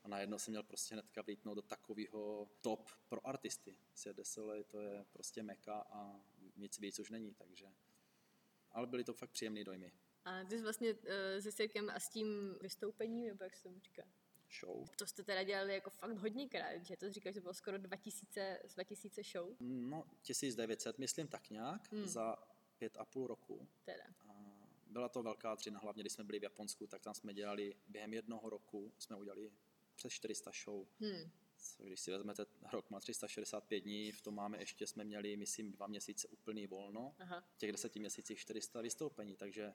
a 0.02 0.08
najednou 0.08 0.38
jsem 0.38 0.52
měl 0.52 0.62
prostě 0.62 0.94
hnedka 0.94 1.22
vlítnout 1.22 1.54
do 1.54 1.62
takového 1.62 2.50
top 2.60 2.90
pro 3.08 3.26
artisty. 3.26 3.76
Siedesole 3.94 4.64
to 4.64 4.80
je 4.80 5.04
prostě 5.12 5.42
meka 5.42 5.80
a 5.90 6.20
nic 6.56 6.78
víc 6.78 6.98
už 6.98 7.10
není, 7.10 7.34
takže 7.34 7.66
ale 8.72 8.86
byly 8.86 9.04
to 9.04 9.14
fakt 9.14 9.30
příjemné 9.30 9.64
dojmy. 9.64 9.92
A 10.24 10.44
ty 10.44 10.56
jsi 10.56 10.62
vlastně 10.62 10.94
uh, 10.94 11.00
se 11.40 11.52
Sirkem 11.52 11.90
a 11.90 12.00
s 12.00 12.08
tím 12.08 12.58
vystoupením, 12.60 13.26
nebo 13.26 13.44
jak 13.44 13.54
se 13.54 13.62
tomu 13.62 13.80
říká? 13.80 14.02
Show. 14.60 14.88
To 14.96 15.06
jste 15.06 15.22
teda 15.22 15.42
dělali 15.42 15.74
jako 15.74 15.90
fakt 15.90 16.16
hodněkrát, 16.16 16.84
že 16.84 16.96
to 16.96 17.12
říkáš, 17.12 17.34
že 17.34 17.40
bylo 17.40 17.54
skoro 17.54 17.78
2000, 17.78 18.60
2000 18.74 19.22
show? 19.22 19.56
No, 19.60 20.04
1900, 20.22 20.98
myslím 20.98 21.28
tak 21.28 21.50
nějak, 21.50 21.92
hmm. 21.92 22.06
za 22.06 22.36
pět 22.78 22.96
a 22.96 23.04
půl 23.04 23.26
roku. 23.26 23.68
Teda. 23.84 24.04
A 24.28 24.58
byla 24.86 25.08
to 25.08 25.22
velká 25.22 25.54
dřina, 25.54 25.80
hlavně 25.80 26.02
když 26.02 26.12
jsme 26.12 26.24
byli 26.24 26.38
v 26.38 26.42
Japonsku, 26.42 26.86
tak 26.86 27.02
tam 27.02 27.14
jsme 27.14 27.34
dělali 27.34 27.76
během 27.88 28.14
jednoho 28.14 28.50
roku, 28.50 28.92
jsme 28.98 29.16
udělali 29.16 29.50
přes 29.96 30.12
400 30.12 30.50
show. 30.64 30.86
Hmm. 31.00 31.30
Když 31.78 32.00
si 32.00 32.10
vezmete, 32.10 32.46
rok 32.72 32.90
má 32.90 33.00
365 33.00 33.80
dní, 33.80 34.12
v 34.12 34.20
tom 34.20 34.34
máme 34.34 34.58
ještě, 34.58 34.86
jsme 34.86 35.04
měli, 35.04 35.36
myslím, 35.36 35.72
dva 35.72 35.86
měsíce 35.86 36.28
úplný 36.28 36.66
volno, 36.66 37.14
Aha. 37.18 37.44
v 37.54 37.58
těch 37.58 37.72
deseti 37.72 37.98
měsících 37.98 38.38
400 38.38 38.80
vystoupení, 38.80 39.36
takže 39.36 39.74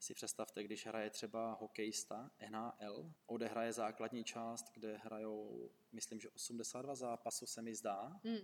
si 0.00 0.14
představte, 0.14 0.62
když 0.62 0.86
hraje 0.86 1.10
třeba 1.10 1.52
hokejista 1.52 2.30
NHL, 2.50 3.12
odehraje 3.26 3.72
základní 3.72 4.24
část, 4.24 4.72
kde 4.74 4.96
hrajou, 4.96 5.70
myslím, 5.92 6.20
že 6.20 6.30
82 6.30 6.94
zápasů 6.94 7.46
se 7.46 7.62
mi 7.62 7.74
zdá, 7.74 8.20
hmm. 8.24 8.38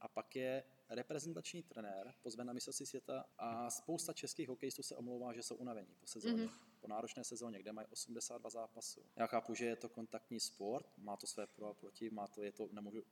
a 0.00 0.08
pak 0.08 0.36
je 0.36 0.64
reprezentační 0.88 1.62
trenér, 1.62 2.14
pozve 2.22 2.44
na 2.44 2.52
mistrovství 2.52 2.86
světa 2.86 3.24
a 3.38 3.70
spousta 3.70 4.12
českých 4.12 4.48
hokejistů 4.48 4.82
se 4.82 4.96
omlouvá, 4.96 5.32
že 5.32 5.42
jsou 5.42 5.56
unavení 5.56 5.94
po 6.00 6.06
sezóně, 6.06 6.44
mm-hmm. 6.44 6.60
po 6.80 6.88
náročné 6.88 7.24
sezóně, 7.24 7.58
kde 7.58 7.72
mají 7.72 7.88
82 7.88 8.50
zápasů. 8.50 9.06
Já 9.16 9.26
chápu, 9.26 9.54
že 9.54 9.66
je 9.66 9.76
to 9.76 9.88
kontaktní 9.88 10.40
sport, 10.40 10.98
má 10.98 11.16
to 11.16 11.26
své 11.26 11.46
pro 11.46 11.66
a 11.66 11.74
proti, 11.74 12.10
má 12.10 12.26
to, 12.26 12.42
je 12.42 12.52
to, 12.52 12.68
nemůžu 12.72 13.02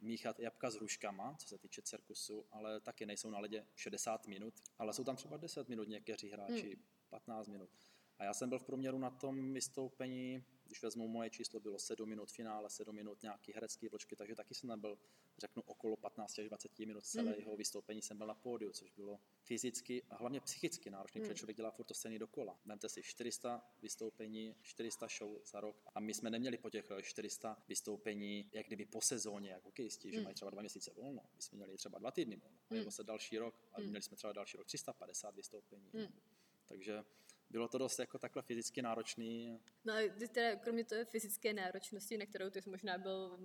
míchat 0.00 0.40
jabka 0.40 0.70
s 0.70 0.74
hruškama, 0.74 1.36
co 1.38 1.48
se 1.48 1.58
týče 1.58 1.82
cirkusu, 1.82 2.46
ale 2.50 2.80
taky 2.80 3.06
nejsou 3.06 3.30
na 3.30 3.38
ledě 3.38 3.66
60 3.74 4.26
minut, 4.26 4.54
ale 4.78 4.92
jsou 4.92 5.04
tam 5.04 5.16
třeba 5.16 5.36
10 5.36 5.68
minut 5.68 5.88
někteří 5.88 6.30
hráči. 6.30 6.74
Hmm 6.74 6.97
15 7.10 7.48
minut. 7.48 7.70
A 8.18 8.24
já 8.24 8.34
jsem 8.34 8.48
byl 8.48 8.58
v 8.58 8.64
průměru 8.64 8.98
na 8.98 9.10
tom 9.10 9.52
vystoupení, 9.52 10.44
když 10.64 10.82
vezmu 10.82 11.08
moje 11.08 11.30
číslo, 11.30 11.60
bylo 11.60 11.78
7 11.78 12.08
minut 12.08 12.30
finále, 12.32 12.70
7 12.70 12.94
minut 12.94 13.22
nějaký 13.22 13.52
herecký 13.52 13.88
vločky, 13.88 14.16
takže 14.16 14.34
taky 14.34 14.54
jsem 14.54 14.68
tam 14.68 14.80
byl, 14.80 14.98
řeknu, 15.38 15.62
okolo 15.66 15.96
15 15.96 16.38
až 16.38 16.48
20 16.48 16.78
minut 16.78 17.04
celého 17.04 17.50
mm. 17.50 17.56
vystoupení 17.56 18.02
jsem 18.02 18.18
byl 18.18 18.26
na 18.26 18.34
pódiu, 18.34 18.72
což 18.72 18.90
bylo 18.90 19.20
fyzicky 19.42 20.02
a 20.10 20.16
hlavně 20.16 20.40
psychicky 20.40 20.90
náročné, 20.90 21.20
mm. 21.20 21.24
protože 21.24 21.34
člověk 21.34 21.56
dělá 21.56 21.70
furt 21.70 21.84
to 21.84 21.94
scény 21.94 22.18
dokola. 22.18 22.58
Vemte 22.64 22.88
si 22.88 23.02
400 23.02 23.70
vystoupení, 23.82 24.56
400 24.62 25.08
show 25.18 25.38
za 25.44 25.60
rok 25.60 25.82
a 25.94 26.00
my 26.00 26.14
jsme 26.14 26.30
neměli 26.30 26.58
po 26.58 26.70
těch 26.70 26.92
400 27.02 27.62
vystoupení, 27.68 28.50
jak 28.52 28.66
kdyby 28.66 28.84
po 28.84 29.00
sezóně, 29.00 29.50
jako 29.50 29.68
hokejisti, 29.68 30.08
mm. 30.08 30.14
že 30.14 30.20
mají 30.20 30.34
třeba 30.34 30.50
dva 30.50 30.62
měsíce 30.62 30.92
volno. 30.96 31.22
My 31.36 31.42
jsme 31.42 31.56
měli 31.56 31.76
třeba 31.76 31.98
dva 31.98 32.10
týdny 32.10 32.36
volno, 32.36 32.58
mm. 32.70 32.78
nebo 32.78 32.90
se 32.90 33.04
další 33.04 33.38
rok 33.38 33.68
a 33.72 33.80
mm. 33.80 33.86
měli 33.86 34.02
jsme 34.02 34.16
třeba 34.16 34.32
další 34.32 34.56
rok 34.56 34.66
350 34.66 35.34
vystoupení. 35.34 35.90
Mm. 35.92 36.20
Takže 36.68 37.04
bylo 37.50 37.68
to 37.68 37.78
dost 37.78 37.98
jako 37.98 38.18
takhle 38.18 38.42
fyzicky 38.42 38.82
náročný. 38.82 39.60
No 39.84 39.94
a 39.94 40.28
teda 40.32 40.56
kromě 40.56 40.84
té 40.84 41.04
fyzické 41.04 41.52
náročnosti, 41.52 42.18
na 42.18 42.26
kterou 42.26 42.50
ty 42.50 42.62
jsi 42.62 42.70
možná 42.70 42.98
byl 42.98 43.38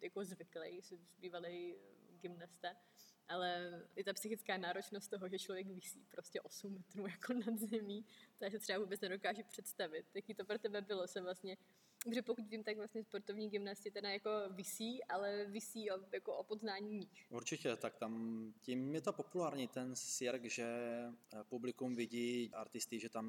jako 0.00 0.24
zvyklý, 0.24 0.82
jsi 0.82 0.98
bývalý 1.18 1.76
gymnasta, 2.20 2.76
ale 3.28 3.82
i 3.96 4.04
ta 4.04 4.12
psychická 4.12 4.56
náročnost 4.56 5.10
toho, 5.10 5.28
že 5.28 5.38
člověk 5.38 5.66
vysí 5.66 6.06
prostě 6.10 6.40
8 6.40 6.74
metrů 6.74 7.06
jako 7.06 7.32
nad 7.32 7.58
zemí, 7.58 8.06
takže 8.38 8.58
třeba 8.58 8.78
vůbec 8.78 9.00
nedokážu 9.00 9.42
představit. 9.42 10.06
Jaký 10.14 10.34
to 10.34 10.44
pro 10.44 10.58
tebe 10.58 10.80
bylo 10.80 11.08
se 11.08 11.20
vlastně 11.20 11.56
Protože 12.04 12.22
pokud 12.22 12.48
vím, 12.48 12.64
tak 12.64 12.76
vlastně 12.76 13.04
sportovní 13.04 13.50
gymnasti 13.50 13.90
teda 13.90 14.10
jako 14.10 14.30
visí, 14.50 15.04
ale 15.04 15.44
visí 15.44 15.90
o, 15.90 15.98
jako 16.12 16.36
o 16.36 16.44
podznání 16.44 16.98
níž. 16.98 17.26
Určitě, 17.30 17.76
tak 17.76 17.96
tam 17.96 18.54
tím 18.60 18.94
je 18.94 19.00
to 19.00 19.12
populární 19.12 19.68
ten 19.68 19.96
sirk, 19.96 20.44
že 20.44 20.64
eh, 20.64 21.44
publikum 21.44 21.94
vidí 21.94 22.50
artisty, 22.52 22.98
že 22.98 23.08
tam 23.08 23.26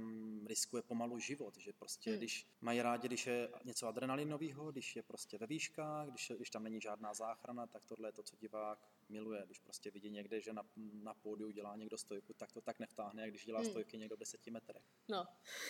riskuje 0.47 0.83
pomalu 0.83 1.19
život, 1.19 1.57
že 1.57 1.73
prostě 1.73 2.09
hmm. 2.09 2.19
když 2.19 2.47
mají 2.61 2.81
rádi, 2.81 3.07
když 3.07 3.27
je 3.27 3.49
něco 3.63 3.87
adrenalinového, 3.87 4.71
když 4.71 4.95
je 4.95 5.03
prostě 5.03 5.37
ve 5.37 5.47
výškách, 5.47 6.09
když, 6.09 6.31
když 6.35 6.49
tam 6.49 6.63
není 6.63 6.81
žádná 6.81 7.13
záchrana, 7.13 7.67
tak 7.67 7.85
tohle 7.85 8.07
je 8.07 8.13
to, 8.13 8.23
co 8.23 8.35
divák 8.35 8.89
miluje. 9.09 9.43
Když 9.45 9.59
prostě 9.59 9.91
vidí 9.91 10.09
někde, 10.09 10.41
že 10.41 10.53
na, 10.53 10.63
na 10.93 11.13
pódiu 11.13 11.51
dělá 11.51 11.75
někdo 11.75 11.97
stojku, 11.97 12.33
tak 12.33 12.51
to 12.51 12.61
tak 12.61 12.79
nevtáhne, 12.79 13.21
jak 13.21 13.31
když 13.31 13.45
dělá 13.45 13.59
hmm. 13.59 13.69
stojky 13.69 13.97
někdo 13.97 14.15
v 14.15 14.19
deseti 14.19 14.51
metrech. 14.51 14.83
No. 15.09 15.25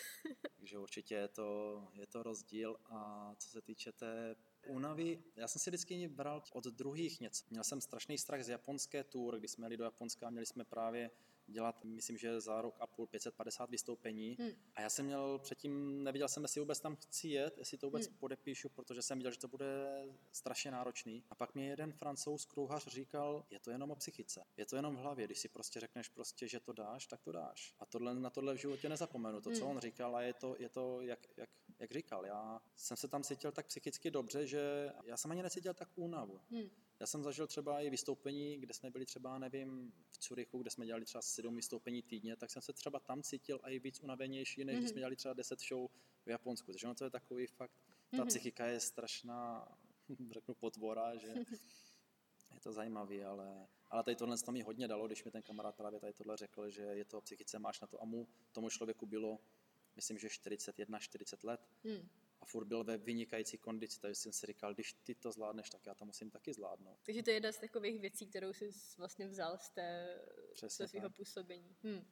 Takže 0.57 0.77
určitě 0.77 1.15
je 1.15 1.27
to, 1.27 1.87
je 1.93 2.07
to 2.07 2.23
rozdíl 2.23 2.77
a 2.91 3.33
co 3.37 3.49
se 3.49 3.61
týče 3.61 3.91
té 3.91 4.35
únavy, 4.67 5.23
já 5.35 5.47
jsem 5.47 5.59
si 5.59 5.69
vždycky 5.69 6.07
bral 6.07 6.43
od 6.53 6.65
druhých 6.65 7.19
něco. 7.21 7.45
Měl 7.49 7.63
jsem 7.63 7.81
strašný 7.81 8.17
strach 8.17 8.43
z 8.43 8.49
japonské 8.49 9.03
tour, 9.03 9.39
když 9.39 9.51
jsme 9.51 9.65
jeli 9.65 9.77
do 9.77 9.83
Japonska, 9.83 10.29
měli 10.29 10.45
jsme 10.45 10.65
právě 10.65 11.11
dělat, 11.51 11.83
myslím, 11.83 12.17
že 12.17 12.41
za 12.41 12.61
rok 12.61 12.75
a 12.79 12.87
půl 12.87 13.07
550 13.07 13.69
vystoupení. 13.69 14.37
Hmm. 14.39 14.51
A 14.75 14.81
já 14.81 14.89
jsem 14.89 15.05
měl 15.05 15.39
předtím, 15.39 16.03
neviděl 16.03 16.27
jsem, 16.27 16.43
jestli 16.43 16.61
vůbec 16.61 16.79
tam 16.79 16.95
chci 16.95 17.27
jet, 17.27 17.57
jestli 17.57 17.77
to 17.77 17.87
vůbec 17.87 18.07
hmm. 18.07 18.17
podepíšu, 18.17 18.69
protože 18.69 19.01
jsem 19.01 19.17
viděl, 19.17 19.31
že 19.31 19.39
to 19.39 19.47
bude 19.47 20.03
strašně 20.31 20.71
náročný. 20.71 21.23
A 21.29 21.35
pak 21.35 21.55
mi 21.55 21.65
jeden 21.65 21.93
francouz 21.93 22.45
krouhař 22.45 22.87
říkal, 22.87 23.45
je 23.49 23.59
to 23.59 23.71
jenom 23.71 23.91
o 23.91 23.95
psychice, 23.95 24.43
je 24.57 24.65
to 24.65 24.75
jenom 24.75 24.95
v 24.95 24.99
hlavě, 24.99 25.25
když 25.25 25.39
si 25.39 25.49
prostě 25.49 25.79
řekneš 25.79 26.09
prostě, 26.09 26.47
že 26.47 26.59
to 26.59 26.73
dáš, 26.73 27.07
tak 27.07 27.21
to 27.21 27.31
dáš. 27.31 27.75
A 27.79 27.85
tohle, 27.85 28.13
na 28.13 28.29
tohle 28.29 28.53
v 28.53 28.57
životě 28.57 28.89
nezapomenu, 28.89 29.41
to, 29.41 29.51
co 29.51 29.65
hmm. 29.65 29.75
on 29.75 29.79
říkal, 29.79 30.15
a 30.15 30.21
je 30.21 30.33
to, 30.33 30.55
je 30.59 30.69
to 30.69 31.01
jak, 31.01 31.27
jak, 31.37 31.49
jak 31.79 31.91
říkal. 31.91 32.25
Já 32.25 32.61
jsem 32.75 32.97
se 32.97 33.07
tam 33.07 33.23
cítil 33.23 33.51
tak 33.51 33.65
psychicky 33.65 34.11
dobře, 34.11 34.47
že 34.47 34.91
já 35.03 35.17
jsem 35.17 35.31
ani 35.31 35.43
necítil 35.43 35.73
tak 35.73 35.89
únavu. 35.95 36.41
Hmm. 36.51 36.69
Já 37.01 37.07
jsem 37.07 37.23
zažil 37.23 37.47
třeba 37.47 37.81
i 37.81 37.89
vystoupení, 37.89 38.57
kde 38.57 38.73
jsme 38.73 38.89
byli 38.89 39.05
třeba, 39.05 39.39
nevím, 39.39 39.93
v 40.11 40.17
Curychu, 40.17 40.57
kde 40.61 40.69
jsme 40.69 40.85
dělali 40.85 41.05
třeba 41.05 41.21
sedm 41.21 41.55
vystoupení 41.55 42.01
týdně, 42.01 42.35
tak 42.35 42.51
jsem 42.51 42.61
se 42.61 42.73
třeba 42.73 42.99
tam 42.99 43.23
cítil 43.23 43.59
i 43.63 43.79
víc 43.79 43.99
unavenější, 43.99 44.65
než 44.65 44.75
mm-hmm. 44.75 44.79
když 44.79 44.89
jsme 44.89 44.99
dělali 44.99 45.15
třeba 45.15 45.33
deset 45.33 45.59
show 45.59 45.89
v 46.25 46.29
Japonsku. 46.29 46.71
Takže 46.71 46.87
ono 46.87 46.95
to 46.95 47.03
je 47.03 47.09
takový 47.09 47.47
fakt, 47.47 47.71
ta 48.11 48.17
mm-hmm. 48.17 48.25
psychika 48.25 48.65
je 48.65 48.79
strašná, 48.79 49.67
řeknu, 50.31 50.55
potvora, 50.55 51.17
že 51.17 51.27
je 52.53 52.59
to 52.63 52.73
zajímavý, 52.73 53.23
ale, 53.23 53.67
ale 53.89 54.03
tady 54.03 54.15
tohle 54.15 54.37
to 54.37 54.51
mi 54.51 54.61
hodně 54.61 54.87
dalo, 54.87 55.07
když 55.07 55.23
mi 55.23 55.31
ten 55.31 55.41
kamarád 55.41 55.75
právě 55.75 55.99
tady 55.99 56.13
tohle 56.13 56.37
řekl, 56.37 56.69
že 56.69 56.81
je 56.81 57.05
to 57.05 57.21
psychice, 57.21 57.59
máš 57.59 57.81
na 57.81 57.87
to 57.87 58.01
a 58.01 58.05
mu, 58.05 58.27
tomu 58.51 58.69
člověku 58.69 59.05
bylo, 59.05 59.39
myslím, 59.95 60.17
že 60.17 60.29
41, 60.29 60.99
40 60.99 61.43
let. 61.43 61.67
Mm 61.83 62.09
a 62.41 62.45
furt 62.45 62.65
byl 62.65 62.83
ve 62.83 62.97
vynikající 62.97 63.57
kondici, 63.57 63.99
takže 63.99 64.15
jsem 64.15 64.33
si 64.33 64.45
říkal, 64.45 64.73
když 64.73 64.93
ty 64.93 65.15
to 65.15 65.31
zvládneš, 65.31 65.69
tak 65.69 65.85
já 65.85 65.95
to 65.95 66.05
musím 66.05 66.31
taky 66.31 66.53
zvládnout. 66.53 66.99
Takže 67.03 67.23
to 67.23 67.29
je 67.29 67.33
jedna 67.33 67.51
z 67.51 67.57
takových 67.57 68.01
věcí, 68.01 68.27
kterou 68.27 68.53
jsi 68.53 68.69
vlastně 68.97 69.27
vzal 69.27 69.57
z 69.57 69.69
té, 69.69 70.19
ze 70.69 70.87
svého 70.87 71.09
působení. 71.09 71.75
Hmm. 71.83 72.05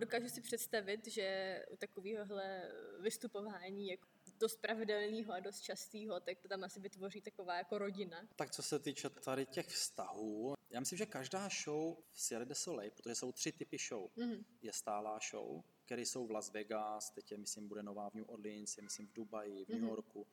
Dokážu 0.00 0.28
si 0.28 0.40
představit, 0.40 1.06
že 1.06 1.58
u 1.70 1.76
takovéhohle 1.76 2.72
vystupování 3.00 3.88
jako 3.88 4.08
dost 4.38 4.56
pravidelného 4.56 5.32
a 5.32 5.40
dost 5.40 5.60
častého, 5.60 6.20
tak 6.20 6.38
to 6.38 6.48
tam 6.48 6.64
asi 6.64 6.80
vytvoří 6.80 7.20
taková 7.20 7.56
jako 7.56 7.78
rodina. 7.78 8.28
Tak 8.36 8.50
co 8.50 8.62
se 8.62 8.78
týče 8.78 9.10
tady 9.10 9.46
těch 9.46 9.66
vztahů, 9.66 10.54
já 10.70 10.80
myslím, 10.80 10.98
že 10.98 11.06
každá 11.06 11.48
show 11.64 11.96
v 12.12 12.20
Sierra 12.20 12.44
de 12.44 12.54
Soleil, 12.54 12.90
protože 12.90 13.14
jsou 13.14 13.32
tři 13.32 13.52
typy 13.52 13.76
show, 13.88 14.10
mm-hmm. 14.16 14.44
je 14.62 14.72
stálá 14.72 15.18
show, 15.30 15.62
které 15.84 16.02
jsou 16.02 16.26
v 16.26 16.30
Las 16.30 16.50
Vegas, 16.50 17.10
teď 17.10 17.32
je, 17.32 17.38
myslím, 17.38 17.68
bude 17.68 17.82
nová 17.82 18.10
v 18.10 18.14
New 18.14 18.30
Orleans, 18.30 18.76
je, 18.76 18.82
myslím, 18.82 19.06
v 19.06 19.12
Dubaji, 19.12 19.64
v 19.64 19.68
New 19.68 19.78
mm-hmm. 19.78 19.88
Yorku, 19.88 20.26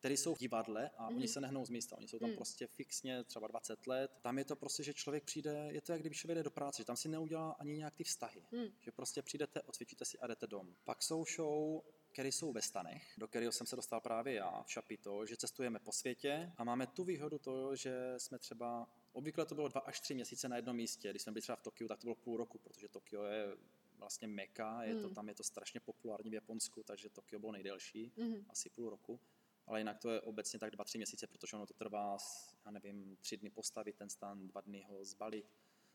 které 0.00 0.14
jsou 0.14 0.34
v 0.34 0.38
divadle 0.38 0.90
a 0.90 1.10
mm-hmm. 1.10 1.16
oni 1.16 1.28
se 1.28 1.40
nehnou 1.40 1.64
z 1.64 1.70
místa, 1.70 1.96
oni 1.96 2.08
jsou 2.08 2.18
tam 2.18 2.30
mm. 2.30 2.36
prostě 2.36 2.66
fixně 2.66 3.24
třeba 3.24 3.48
20 3.48 3.86
let. 3.86 4.10
Tam 4.22 4.38
je 4.38 4.44
to 4.44 4.56
prostě, 4.56 4.82
že 4.82 4.94
člověk 4.94 5.24
přijde, 5.24 5.68
je 5.70 5.80
to 5.80 5.92
jak 5.92 6.00
kdyby 6.00 6.14
člověk 6.14 6.36
jde 6.36 6.42
do 6.42 6.50
práce, 6.50 6.82
že 6.82 6.84
tam 6.84 6.96
si 6.96 7.08
neudělá 7.08 7.50
ani 7.50 7.76
nějak 7.76 7.94
ty 7.94 8.04
vztahy, 8.04 8.42
mm. 8.52 8.66
že 8.80 8.92
prostě 8.92 9.22
přijdete, 9.22 9.62
odcvičíte 9.62 10.04
si 10.04 10.18
a 10.18 10.26
jdete 10.26 10.46
dom. 10.46 10.74
Pak 10.84 11.02
jsou 11.02 11.24
show, 11.24 11.82
které 12.12 12.28
jsou 12.28 12.52
ve 12.52 12.62
stanech, 12.62 13.14
do 13.18 13.28
kterého 13.28 13.52
jsem 13.52 13.66
se 13.66 13.76
dostal 13.76 14.00
právě 14.00 14.34
já 14.34 14.62
v 14.62 14.72
Šapito, 14.72 15.26
že 15.26 15.36
cestujeme 15.36 15.78
po 15.78 15.92
světě 15.92 16.52
a 16.56 16.64
máme 16.64 16.86
tu 16.86 17.04
výhodu 17.04 17.38
to, 17.38 17.76
že 17.76 18.14
jsme 18.18 18.38
třeba 18.38 18.88
Obvykle 19.12 19.46
to 19.46 19.54
bylo 19.54 19.68
dva 19.68 19.80
až 19.80 20.00
tři 20.00 20.14
měsíce 20.14 20.48
na 20.48 20.56
jednom 20.56 20.76
místě. 20.76 21.10
Když 21.10 21.22
jsme 21.22 21.32
byli 21.32 21.42
třeba 21.42 21.56
v 21.56 21.62
Tokiu, 21.62 21.88
tak 21.88 21.98
to 21.98 22.04
bylo 22.04 22.14
půl 22.14 22.36
roku, 22.36 22.58
protože 22.58 22.88
Tokio 22.88 23.24
je 23.24 23.56
vlastně 23.98 24.28
meka, 24.28 24.82
je 24.82 24.94
to, 24.94 25.06
hmm. 25.06 25.14
tam 25.14 25.28
je 25.28 25.34
to 25.34 25.44
strašně 25.44 25.80
populární 25.80 26.30
v 26.30 26.34
Japonsku, 26.34 26.82
takže 26.82 27.10
Tokio 27.10 27.40
bylo 27.40 27.52
nejdelší, 27.52 28.12
mm. 28.16 28.46
asi 28.48 28.70
půl 28.70 28.90
roku. 28.90 29.20
Ale 29.66 29.80
jinak 29.80 29.98
to 29.98 30.10
je 30.10 30.20
obecně 30.20 30.58
tak 30.58 30.70
dva, 30.70 30.84
tři 30.84 30.98
měsíce, 30.98 31.26
protože 31.26 31.56
ono 31.56 31.66
to 31.66 31.74
trvá, 31.74 32.16
já 32.64 32.70
nevím, 32.70 33.16
tři 33.16 33.36
dny 33.36 33.50
postavit 33.50 33.96
ten 33.96 34.10
stan, 34.10 34.46
dva 34.46 34.60
dny 34.60 34.86
ho 34.88 35.04
zbalit, 35.04 35.46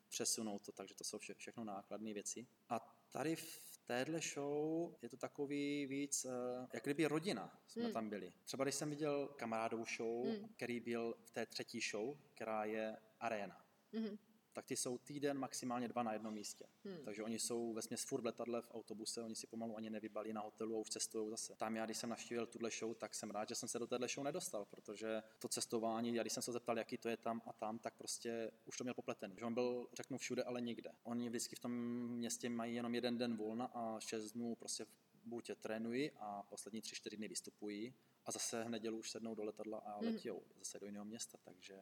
přesunout 0.10 0.62
to, 0.62 0.72
takže 0.72 0.96
to 0.96 1.04
jsou 1.04 1.18
vše, 1.18 1.34
všechno 1.34 1.64
nákladné 1.64 2.14
věci. 2.14 2.48
A 2.70 2.80
tady 3.10 3.36
v 3.36 3.75
téhle 3.86 4.20
show 4.34 4.94
je 5.02 5.10
to 5.10 5.18
takový 5.18 5.86
víc, 5.86 6.26
eh, 6.26 6.68
jak 6.74 6.84
kdyby 6.84 7.06
rodina 7.06 7.60
jsme 7.68 7.84
mm. 7.84 7.94
tam 7.94 8.10
byli. 8.10 8.34
Třeba 8.44 8.64
když 8.64 8.76
jsem 8.76 8.90
viděl 8.90 9.28
kamarádovou 9.28 9.86
show, 9.98 10.26
mm. 10.26 10.48
který 10.56 10.80
byl 10.80 11.16
v 11.24 11.32
té 11.32 11.46
třetí 11.46 11.80
show, 11.92 12.18
která 12.34 12.66
je 12.66 12.98
Arena. 13.20 13.66
Mm 13.92 14.18
tak 14.56 14.66
ty 14.66 14.76
jsou 14.76 14.98
týden, 14.98 15.38
maximálně 15.38 15.88
dva 15.88 16.04
na 16.04 16.14
jednom 16.14 16.34
místě. 16.34 16.66
Hmm. 16.84 16.98
Takže 17.06 17.24
oni 17.24 17.40
jsou 17.40 17.74
ve 17.74 17.82
směs 17.82 18.04
furt 18.04 18.22
v 18.22 18.26
letadle, 18.26 18.62
v 18.62 18.72
autobuse, 18.72 19.22
oni 19.22 19.36
si 19.36 19.48
pomalu 19.48 19.78
ani 19.78 19.90
nevybalí 19.90 20.34
na 20.34 20.42
hotelu 20.42 20.76
a 20.76 20.80
už 20.80 20.90
cestují 20.90 21.30
zase. 21.30 21.56
Tam 21.56 21.76
já, 21.76 21.86
když 21.86 21.98
jsem 21.98 22.10
navštívil 22.10 22.46
tuhle 22.46 22.70
show, 22.80 22.96
tak 22.96 23.16
jsem 23.16 23.32
rád, 23.32 23.50
že 23.50 23.56
jsem 23.56 23.70
se 23.70 23.80
do 23.80 23.88
téhle 23.88 24.08
show 24.08 24.24
nedostal, 24.24 24.66
protože 24.66 25.24
to 25.40 25.48
cestování, 25.48 26.16
já 26.16 26.24
když 26.24 26.34
jsem 26.34 26.44
se 26.44 26.52
zeptal, 26.52 26.78
jaký 26.78 26.98
to 26.98 27.10
je 27.10 27.18
tam 27.18 27.42
a 27.46 27.54
tam, 27.54 27.80
tak 27.80 27.94
prostě 27.98 28.52
už 28.66 28.78
to 28.78 28.84
měl 28.84 28.94
popletený. 28.94 29.36
Že 29.38 29.46
on 29.46 29.54
byl, 29.54 29.88
řeknu, 29.94 30.18
všude, 30.18 30.44
ale 30.44 30.62
nikde. 30.62 30.92
Oni 31.04 31.30
vždycky 31.30 31.56
v 31.56 31.60
tom 31.60 31.72
městě 32.08 32.50
mají 32.50 32.76
jenom 32.76 32.96
jeden 32.96 33.18
den 33.18 33.38
volna 33.38 33.66
a 33.66 34.00
šest 34.00 34.32
dnů 34.32 34.56
prostě 34.56 34.86
buď 35.26 35.52
trénují 35.62 36.12
a 36.12 36.44
poslední 36.44 36.82
tři, 36.82 36.96
čtyři 36.96 37.18
dny 37.18 37.28
vystupují 37.28 37.94
a 38.26 38.32
zase 38.32 38.64
v 38.64 38.70
nedělu 38.70 38.98
už 38.98 39.12
sednou 39.12 39.36
do 39.36 39.44
letadla 39.44 39.78
a 39.78 39.98
hmm. 39.98 40.08
letějou 40.08 40.44
zase 40.58 40.80
do 40.80 40.86
jiného 40.86 41.06
města, 41.06 41.38
takže 41.44 41.80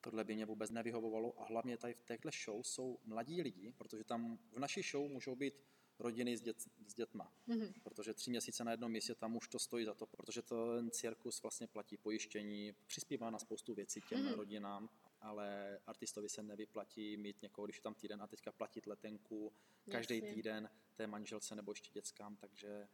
Tohle 0.00 0.24
by 0.24 0.34
mě 0.34 0.46
vůbec 0.46 0.70
nevyhovovalo 0.70 1.40
a 1.40 1.44
hlavně 1.44 1.76
tady 1.76 1.94
v 1.94 2.02
téhle 2.02 2.32
show 2.44 2.62
jsou 2.62 2.98
mladí 3.04 3.42
lidi, 3.42 3.72
protože 3.78 4.04
tam 4.04 4.38
v 4.52 4.58
naší 4.58 4.82
show 4.82 5.10
můžou 5.10 5.36
být 5.36 5.54
rodiny 5.98 6.36
s, 6.36 6.40
dět, 6.40 6.60
s 6.86 6.94
dětma. 6.94 7.32
Mm-hmm. 7.48 7.72
Protože 7.82 8.14
tři 8.14 8.30
měsíce 8.30 8.64
na 8.64 8.70
jednom 8.70 8.92
místě 8.92 9.14
tam 9.14 9.36
už 9.36 9.48
to 9.48 9.58
stojí 9.58 9.84
za 9.84 9.94
to, 9.94 10.06
protože 10.06 10.42
to, 10.42 10.76
ten 10.76 10.90
cirkus 10.90 11.42
vlastně 11.42 11.66
platí 11.66 11.96
pojištění, 11.96 12.74
přispívá 12.86 13.30
na 13.30 13.38
spoustu 13.38 13.74
věcí 13.74 14.00
těm 14.08 14.20
mm-hmm. 14.20 14.34
rodinám, 14.34 14.88
ale 15.20 15.78
artistovi 15.86 16.28
se 16.28 16.42
nevyplatí 16.42 17.16
mít 17.16 17.42
někoho, 17.42 17.66
když 17.66 17.76
je 17.76 17.82
tam 17.82 17.94
týden 17.94 18.22
a 18.22 18.26
teďka 18.26 18.52
platit 18.52 18.86
letenku 18.86 19.52
každý 19.90 20.22
týden 20.22 20.70
té 20.94 21.06
manželce 21.06 21.56
nebo 21.56 21.72
ještě 21.72 21.90
dětskám, 21.92 22.36
takže 22.36 22.88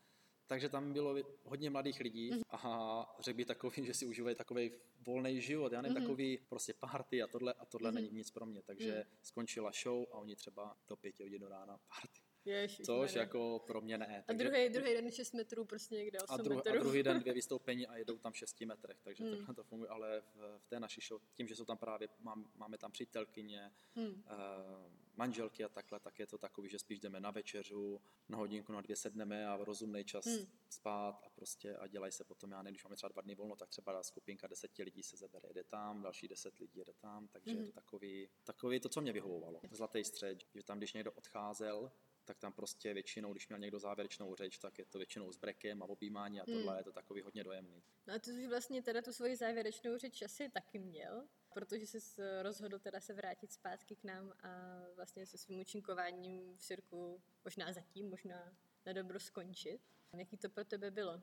takže 0.47 0.69
tam 0.69 0.93
bylo 0.93 1.17
hodně 1.45 1.71
mladých 1.71 2.01
lidí 2.01 2.31
mm. 2.31 2.41
a 2.51 3.17
řekl 3.21 3.37
bych 3.37 3.47
takový, 3.47 3.87
že 3.87 3.95
si 3.95 4.07
užívají 4.07 4.37
takový 4.37 4.71
volný 5.01 5.41
život, 5.41 5.73
já 5.73 5.83
nevím, 5.83 5.97
mm. 5.97 6.03
takový 6.03 6.39
prostě 6.49 6.75
party 6.75 7.23
a 7.23 7.27
tohle 7.27 7.53
a 7.53 7.65
tohle 7.65 7.91
mm. 7.91 7.95
není 7.95 8.11
nic 8.11 8.31
pro 8.31 8.47
mě, 8.47 8.63
takže 8.63 8.95
mm. 8.95 9.19
skončila 9.23 9.71
show 9.83 10.07
a 10.13 10.19
oni 10.19 10.37
třeba 10.37 10.77
do 10.89 10.97
pěti 10.97 11.23
hodin 11.23 11.41
do 11.41 11.49
rána 11.49 11.79
party. 11.89 12.21
Ježiš, 12.45 12.87
Což 12.87 13.15
jako 13.15 13.65
pro 13.67 13.81
mě 13.81 13.99
ne. 13.99 14.25
A 14.29 14.33
druhý, 14.33 14.69
druhý 14.69 14.95
den 14.95 15.11
6 15.11 15.35
metrů 15.35 15.65
prostě 15.65 15.95
někde 15.95 16.19
8 16.21 16.35
a, 16.35 16.37
dru, 16.37 16.57
metrů. 16.57 16.73
a 16.73 16.79
druhý 16.79 17.03
den 17.03 17.21
dvě 17.21 17.33
vystoupení 17.35 17.87
a 17.87 17.97
jedou 17.97 18.19
tam 18.19 18.33
v 18.33 18.37
6 18.37 18.61
metrech, 18.61 18.97
takže 19.03 19.25
hmm. 19.25 19.37
takhle 19.37 19.55
to 19.55 19.65
funguje, 19.65 19.91
ale 19.91 20.21
v, 20.21 20.59
v 20.59 20.67
té 20.67 20.81
naší 20.81 21.01
show, 21.01 21.21
tím, 21.35 21.49
že 21.49 21.57
jsou 21.57 21.65
tam 21.65 21.79
právě, 21.79 22.09
mám, 22.21 22.51
máme 22.55 22.79
tam 22.79 22.93
přítelkyně, 22.93 23.73
hmm. 23.95 24.07
uh, 24.07 25.04
manželky 25.16 25.64
a 25.64 25.68
takhle, 25.68 26.00
tak 26.00 26.18
je 26.18 26.27
to 26.27 26.38
takový, 26.38 26.68
že 26.68 26.79
spíš 26.79 27.00
jdeme 27.00 27.20
na 27.20 27.31
večeřu, 27.31 28.00
na 28.29 28.38
hodinku, 28.38 28.72
na 28.72 28.81
dvě 28.81 28.96
sedneme 28.96 29.48
a 29.48 29.57
v 29.57 29.62
rozumný 29.62 30.05
čas 30.05 30.27
hmm. 30.27 30.46
spát 30.68 31.20
a 31.24 31.31
prostě 31.31 31.77
a 31.77 31.87
dělají 31.87 32.12
se 32.12 32.24
potom, 32.24 32.50
já 32.50 32.62
nevím, 32.62 32.74
když 32.74 32.85
máme 32.85 32.96
třeba 32.96 33.09
dva 33.09 33.22
dny 33.22 33.35
volno, 33.35 33.57
tak 33.57 33.68
třeba 33.68 34.03
skupinka 34.03 34.46
deseti 34.46 34.83
lidí 34.83 35.03
se 35.03 35.16
zebere, 35.16 35.48
jede 35.48 35.64
tam, 35.64 36.03
další 36.03 36.29
deset 36.29 36.59
lidí 36.59 36.79
jede 36.79 36.92
tam, 36.92 37.29
takže 37.29 37.50
hmm. 37.50 37.61
je 37.61 37.66
to 37.66 37.72
takový, 37.72 38.29
takový 38.44 38.81
to, 38.81 38.88
co 38.88 39.00
mě 39.00 39.12
vyhovovalo. 39.12 39.61
Zlatý 39.70 40.05
střed, 40.05 40.44
že 40.55 40.62
tam, 40.62 40.79
když 40.79 40.92
někdo 40.92 41.12
odcházel, 41.12 41.92
tak 42.24 42.38
tam 42.38 42.53
prostě 42.53 42.94
většinou, 42.94 43.33
když 43.33 43.48
měl 43.48 43.59
někdo 43.59 43.79
závěrečnou 43.79 44.35
řeč, 44.35 44.59
tak 44.59 44.79
je 44.79 44.85
to 44.85 44.98
většinou 44.98 45.33
s 45.33 45.37
brekem 45.37 45.83
a 45.83 45.87
objímání 45.87 46.40
a 46.40 46.44
tohle 46.44 46.72
hmm. 46.72 46.79
je 46.79 46.85
to 46.85 46.92
takový 46.92 47.22
hodně 47.22 47.44
dojemný. 47.44 47.83
No 48.07 48.14
a 48.14 48.18
ty 48.18 48.33
už 48.33 48.46
vlastně 48.46 48.83
teda 48.83 49.03
tu 49.03 49.12
svoji 49.12 49.37
závěrečnou 49.37 49.98
řeč 49.98 50.22
asi 50.22 50.48
taky 50.48 50.79
měl, 50.79 51.29
protože 51.55 51.87
jsi 51.87 52.23
rozhodl 52.43 52.79
teda 52.79 53.01
se 53.01 53.14
vrátit 53.14 53.53
zpátky 53.53 53.97
k 53.97 54.05
nám 54.05 54.33
a 54.43 54.49
vlastně 54.97 55.27
se 55.27 55.38
svým 55.38 55.61
účinkováním 55.61 56.57
v 56.57 56.62
cirku 56.62 57.23
možná 57.45 57.73
zatím, 57.73 58.11
možná 58.11 58.57
na 58.87 58.93
dobro 58.93 59.21
skončit. 59.21 59.81
Jaký 60.12 60.37
to 60.37 60.49
pro 60.49 60.64
tebe 60.64 60.90
bylo? 60.90 61.21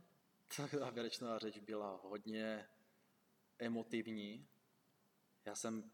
Tak 0.57 0.73
závěrečná 0.73 1.39
řeč 1.39 1.57
byla 1.59 1.99
hodně 2.03 2.67
emotivní. 3.59 4.47
Já 5.45 5.55
jsem 5.55 5.91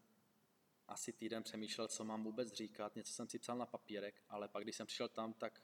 asi 0.88 1.12
týden 1.12 1.42
přemýšlel, 1.42 1.88
co 1.88 2.04
mám 2.04 2.24
vůbec 2.24 2.52
říkat, 2.52 2.96
něco 2.96 3.12
jsem 3.12 3.28
si 3.28 3.38
psal 3.38 3.58
na 3.58 3.66
papírek, 3.66 4.22
ale 4.28 4.48
pak, 4.48 4.62
když 4.62 4.76
jsem 4.76 4.86
přišel 4.86 5.08
tam, 5.08 5.32
tak 5.32 5.62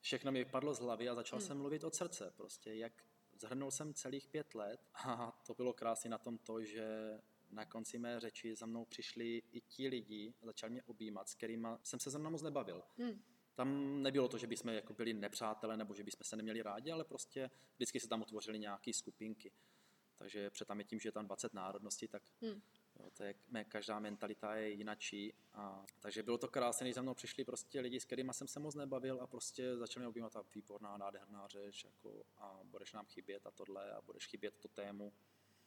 všechno 0.00 0.32
mi 0.32 0.44
vypadlo 0.44 0.74
z 0.74 0.80
hlavy 0.80 1.08
a 1.08 1.14
začal 1.14 1.38
hmm. 1.38 1.48
jsem 1.48 1.58
mluvit 1.58 1.84
od 1.84 1.94
srdce. 1.94 2.32
Prostě 2.36 2.74
jak 2.74 2.92
zhrnul 3.40 3.70
jsem 3.70 3.94
celých 3.94 4.28
pět 4.28 4.54
let 4.54 4.80
a 4.94 5.32
to 5.46 5.54
bylo 5.54 5.72
krásné 5.72 6.10
na 6.10 6.18
tom 6.18 6.38
to, 6.38 6.64
že 6.64 7.18
na 7.50 7.64
konci 7.64 7.98
mé 7.98 8.20
řeči 8.20 8.56
za 8.56 8.66
mnou 8.66 8.84
přišli 8.84 9.42
i 9.52 9.60
ti 9.60 9.88
lidi 9.88 10.34
a 10.42 10.46
začali 10.46 10.72
mě 10.72 10.82
objímat, 10.82 11.28
s 11.28 11.34
kterými 11.34 11.68
jsem 11.82 12.00
se 12.00 12.10
zrovna 12.10 12.30
moc 12.30 12.42
nebavil. 12.42 12.82
Hmm. 12.98 13.22
Tam 13.54 14.02
nebylo 14.02 14.28
to, 14.28 14.38
že 14.38 14.46
bychom 14.46 14.72
jako 14.72 14.94
byli 14.94 15.14
nepřátelé 15.14 15.76
nebo 15.76 15.94
že 15.94 16.04
bychom 16.04 16.24
se 16.24 16.36
neměli 16.36 16.62
rádi, 16.62 16.90
ale 16.90 17.04
prostě 17.04 17.50
vždycky 17.76 18.00
se 18.00 18.08
tam 18.08 18.22
utvořily 18.22 18.58
nějaké 18.58 18.92
skupinky. 18.92 19.52
Takže 20.16 20.50
před 20.50 20.68
tam 20.68 20.78
je 20.78 20.84
tím, 20.84 21.00
že 21.00 21.08
je 21.08 21.12
tam 21.12 21.26
20 21.26 21.54
národností, 21.54 22.08
tak 22.08 22.22
hmm. 22.42 22.62
Jo, 23.00 23.10
to 23.10 23.24
je, 23.24 23.34
každá 23.68 23.98
mentalita 23.98 24.54
je 24.54 24.70
jinačí. 24.70 25.34
A, 25.54 25.86
takže 26.00 26.22
bylo 26.22 26.38
to 26.38 26.48
krásné, 26.48 26.84
když 26.84 26.94
za 26.94 27.02
mnou 27.02 27.14
přišli 27.14 27.44
prostě 27.44 27.80
lidi, 27.80 28.00
s 28.00 28.04
kterými 28.04 28.34
jsem 28.34 28.48
se 28.48 28.60
moc 28.60 28.74
nebavil 28.74 29.20
a 29.20 29.26
prostě 29.26 29.76
začali 29.76 30.02
mě 30.02 30.08
objímat 30.08 30.32
ta 30.32 30.44
výborná, 30.54 30.96
nádherná 30.96 31.48
řeč 31.48 31.84
jako, 31.84 32.22
a 32.36 32.60
budeš 32.64 32.92
nám 32.92 33.06
chybět 33.06 33.46
a 33.46 33.50
tohle 33.50 33.92
a 33.92 34.00
budeš 34.00 34.26
chybět 34.26 34.54
to 34.58 34.68
tému. 34.68 35.12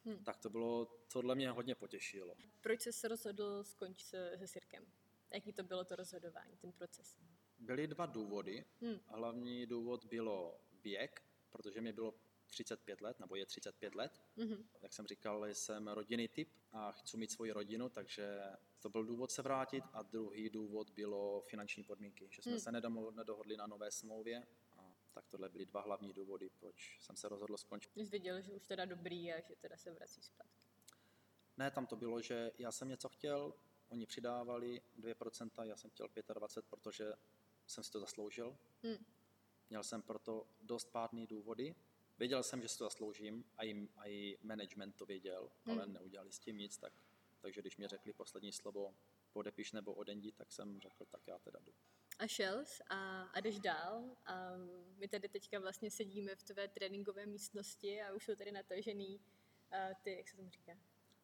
Hmm. 0.06 0.24
Tak 0.24 0.38
to 0.38 0.50
bylo, 0.50 0.86
tohle 1.14 1.36
mě 1.36 1.52
hodně 1.52 1.76
potěšilo. 1.76 2.36
Proč 2.62 2.82
jsi 2.82 2.94
se 2.94 3.08
rozhodl 3.08 3.64
skončit 3.64 4.06
se, 4.06 4.38
se 4.38 4.48
Sirkem? 4.48 4.86
jaký 5.34 5.54
to 5.54 5.64
bylo 5.64 5.84
to 5.84 5.96
rozhodování, 5.96 6.58
ten 6.58 6.72
proces? 6.72 7.18
Byly 7.60 7.88
dva 7.88 8.06
důvody. 8.06 8.66
Hmm. 8.82 9.00
Hlavní 9.08 9.66
důvod 9.66 10.06
bylo 10.06 10.60
věk, 10.84 11.24
protože 11.50 11.82
mi 11.82 11.94
bylo 11.94 12.14
35 12.48 13.02
let, 13.02 13.20
nebo 13.20 13.36
je 13.36 13.46
35 13.46 13.96
let. 13.96 14.22
Mm-hmm. 14.38 14.66
Jak 14.82 14.94
jsem 14.94 15.08
říkal, 15.08 15.46
jsem 15.46 15.88
rodinný 15.88 16.28
typ 16.28 16.50
a 16.72 16.92
chci 16.92 17.18
mít 17.18 17.32
svoji 17.32 17.52
rodinu, 17.52 17.90
takže 17.90 18.42
to 18.80 18.90
byl 18.90 19.04
důvod 19.04 19.32
se 19.32 19.42
vrátit. 19.42 19.84
A 19.94 20.04
druhý 20.04 20.50
důvod 20.50 20.90
bylo 20.90 21.42
finanční 21.42 21.84
podmínky, 21.84 22.28
že 22.32 22.42
jsme 22.42 22.52
Hmm. 22.52 22.60
se 22.62 22.72
nedohodli 23.12 23.58
na 23.58 23.68
nové 23.68 23.92
smlouvě. 23.92 24.48
A 24.78 24.96
tak 25.14 25.28
tohle 25.28 25.50
byly 25.50 25.66
dva 25.66 25.82
hlavní 25.82 26.14
důvody, 26.14 26.50
proč 26.50 26.98
jsem 27.02 27.16
se 27.16 27.30
rozhodl 27.30 27.58
skončit. 27.58 27.92
Jsi 27.96 28.04
věděl, 28.04 28.42
že 28.42 28.54
už 28.54 28.68
teda 28.68 28.86
dobrý 28.86 29.34
a 29.34 29.42
že 29.42 29.56
teda 29.56 29.78
se 29.78 29.92
vrací 29.92 30.22
zpátky. 30.22 30.64
Ne, 31.58 31.72
tam 31.72 31.88
to 31.88 31.96
bylo, 31.96 32.22
že 32.22 32.52
já 32.58 32.72
jsem 32.72 32.90
něco 32.90 33.10
chtěl, 33.10 33.54
oni 33.90 34.06
přidávali 34.06 34.82
2%, 35.00 35.64
já 35.64 35.78
jsem 35.78 35.90
chtěl 35.90 36.08
25%, 36.08 36.62
protože 36.70 37.14
jsem 37.68 37.84
si 37.84 37.92
to 37.92 38.00
zasloužil. 38.00 38.58
Hmm. 38.84 39.06
Měl 39.70 39.84
jsem 39.84 40.02
proto 40.02 40.48
dost 40.62 40.92
pádný 40.92 41.28
důvody. 41.28 41.76
Věděl 42.20 42.44
jsem, 42.44 42.62
že 42.62 42.68
si 42.68 42.78
to 42.78 42.84
zasloužím, 42.84 43.46
a 43.58 43.64
i, 43.64 43.88
a 43.98 44.08
i 44.08 44.38
management 44.44 44.96
to 44.96 45.06
věděl, 45.06 45.52
Hmm. 45.66 45.78
ale 45.80 45.88
neudělali 45.88 46.32
s 46.32 46.40
tím 46.40 46.58
nic, 46.58 46.78
tak, 46.78 46.94
takže 47.42 47.62
když 47.62 47.78
mě 47.78 47.88
řekli 47.88 48.14
poslední 48.14 48.52
slovo 48.52 48.96
podepiš 49.34 49.72
nebo 49.72 49.94
odendi, 49.94 50.32
tak 50.32 50.52
jsem 50.52 50.80
řekl, 50.80 51.06
tak 51.06 51.28
já 51.28 51.40
teda 51.40 51.60
jdu. 51.60 51.74
A 52.20 52.28
šel 52.28 52.64
a, 52.90 53.22
a 53.24 53.40
jdeš 53.40 53.60
dál 53.60 54.04
a 54.26 54.52
my 54.98 55.08
tady 55.08 55.30
teďka 55.30 55.60
vlastně 55.60 55.92
sedíme 55.92 56.36
v 56.36 56.44
tvé 56.44 56.68
tréninkové 56.68 57.26
místnosti 57.26 58.02
a 58.02 58.14
už 58.14 58.26
jsou 58.26 58.36
tady 58.36 58.52
natažený 58.52 59.18
uh, 59.18 59.94
ty, 60.04 60.18
jak 60.18 60.30
se 60.30 60.36
tomu 60.36 60.50
říká, 60.50 60.78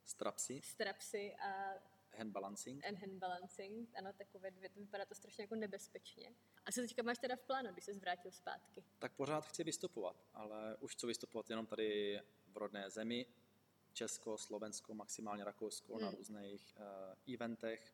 Strapsy, 0.06 0.62
strapsy 0.64 1.36
a 1.36 1.74
hand 2.20 2.32
balancing. 2.32 2.86
and 2.86 2.98
hand 2.98 3.14
balancing, 3.14 3.90
ano, 3.98 4.14
takové 4.14 4.52
dvě, 4.52 4.70
to 4.70 4.80
vypadá 4.80 5.06
to 5.06 5.16
strašně 5.16 5.44
jako 5.44 5.56
nebezpečně. 5.56 6.34
A 6.66 6.72
co 6.72 6.82
teďka 6.82 7.04
máš 7.04 7.18
teda 7.20 7.36
v 7.36 7.42
plánu, 7.42 7.72
když 7.72 7.84
se 7.86 7.94
vrátil 7.94 8.32
zpátky? 8.32 8.84
Tak 9.00 9.14
pořád 9.16 9.46
chci 9.46 9.64
vystupovat, 9.64 10.26
ale 10.34 10.78
už 10.80 10.92
chci 10.92 11.08
vystupovat 11.08 11.50
jenom 11.50 11.66
tady 11.66 12.20
v 12.48 12.58
rodné 12.58 12.90
zemi, 12.90 13.26
Česko, 13.94 14.38
Slovensko, 14.38 14.94
maximálně 14.94 15.44
Rakousko, 15.44 16.00
na 16.00 16.08
Hmm. 16.08 16.18
různých 16.18 16.78
uh, 17.28 17.34
eventech, 17.34 17.94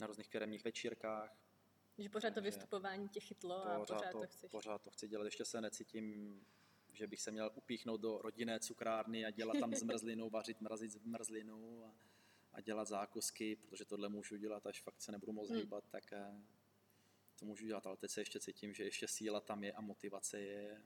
na 0.00 0.06
různých 0.06 0.28
firmních 0.28 0.64
večírkách. 0.64 1.36
Že 1.98 2.08
pořád 2.08 2.34
to 2.34 2.40
vystupování 2.42 3.08
tě 3.08 3.20
chytlo 3.20 3.66
a 3.66 3.78
pořád 3.78 4.10
to 4.12 4.22
chceš. 4.26 4.50
pořád 4.50 4.82
to 4.82 4.90
chci 4.90 5.08
dělat. 5.08 5.24
Ještě 5.24 5.44
se 5.44 5.60
necítím, 5.60 6.40
že 6.92 7.06
bych 7.06 7.20
se 7.20 7.30
měl 7.30 7.50
upíchnout 7.54 8.00
do 8.00 8.18
rodinné 8.18 8.60
cukrárny 8.60 9.24
a 9.24 9.30
dělat 9.30 9.56
tam 9.60 9.74
zmrzlinu, 9.74 10.30
vařit 10.30 10.60
mrazit 10.60 10.90
zmrzlinu 10.92 11.84
a, 11.84 11.94
a 12.60 12.62
dělat 12.62 12.88
zákusky, 12.88 13.56
protože 13.56 13.84
tohle 13.84 14.08
můžu 14.08 14.36
dělat, 14.36 14.66
až 14.66 14.82
fakt 14.82 15.00
se 15.00 15.12
nebudu 15.12 15.32
moc 15.32 15.48
Hmm. 15.48 15.58
hýbat, 15.58 15.84
tak 15.88 16.12
eh, 16.12 16.42
to 17.38 17.44
můžu 17.46 17.66
dělat. 17.66 17.86
Ale 17.86 17.96
teď 17.96 18.10
se 18.10 18.20
ještě 18.20 18.40
cítím, 18.40 18.74
že 18.74 18.84
ještě 18.84 19.08
síla 19.08 19.40
tam 19.40 19.64
je 19.64 19.72
a 19.72 19.80
motivace 19.80 20.40
je, 20.40 20.82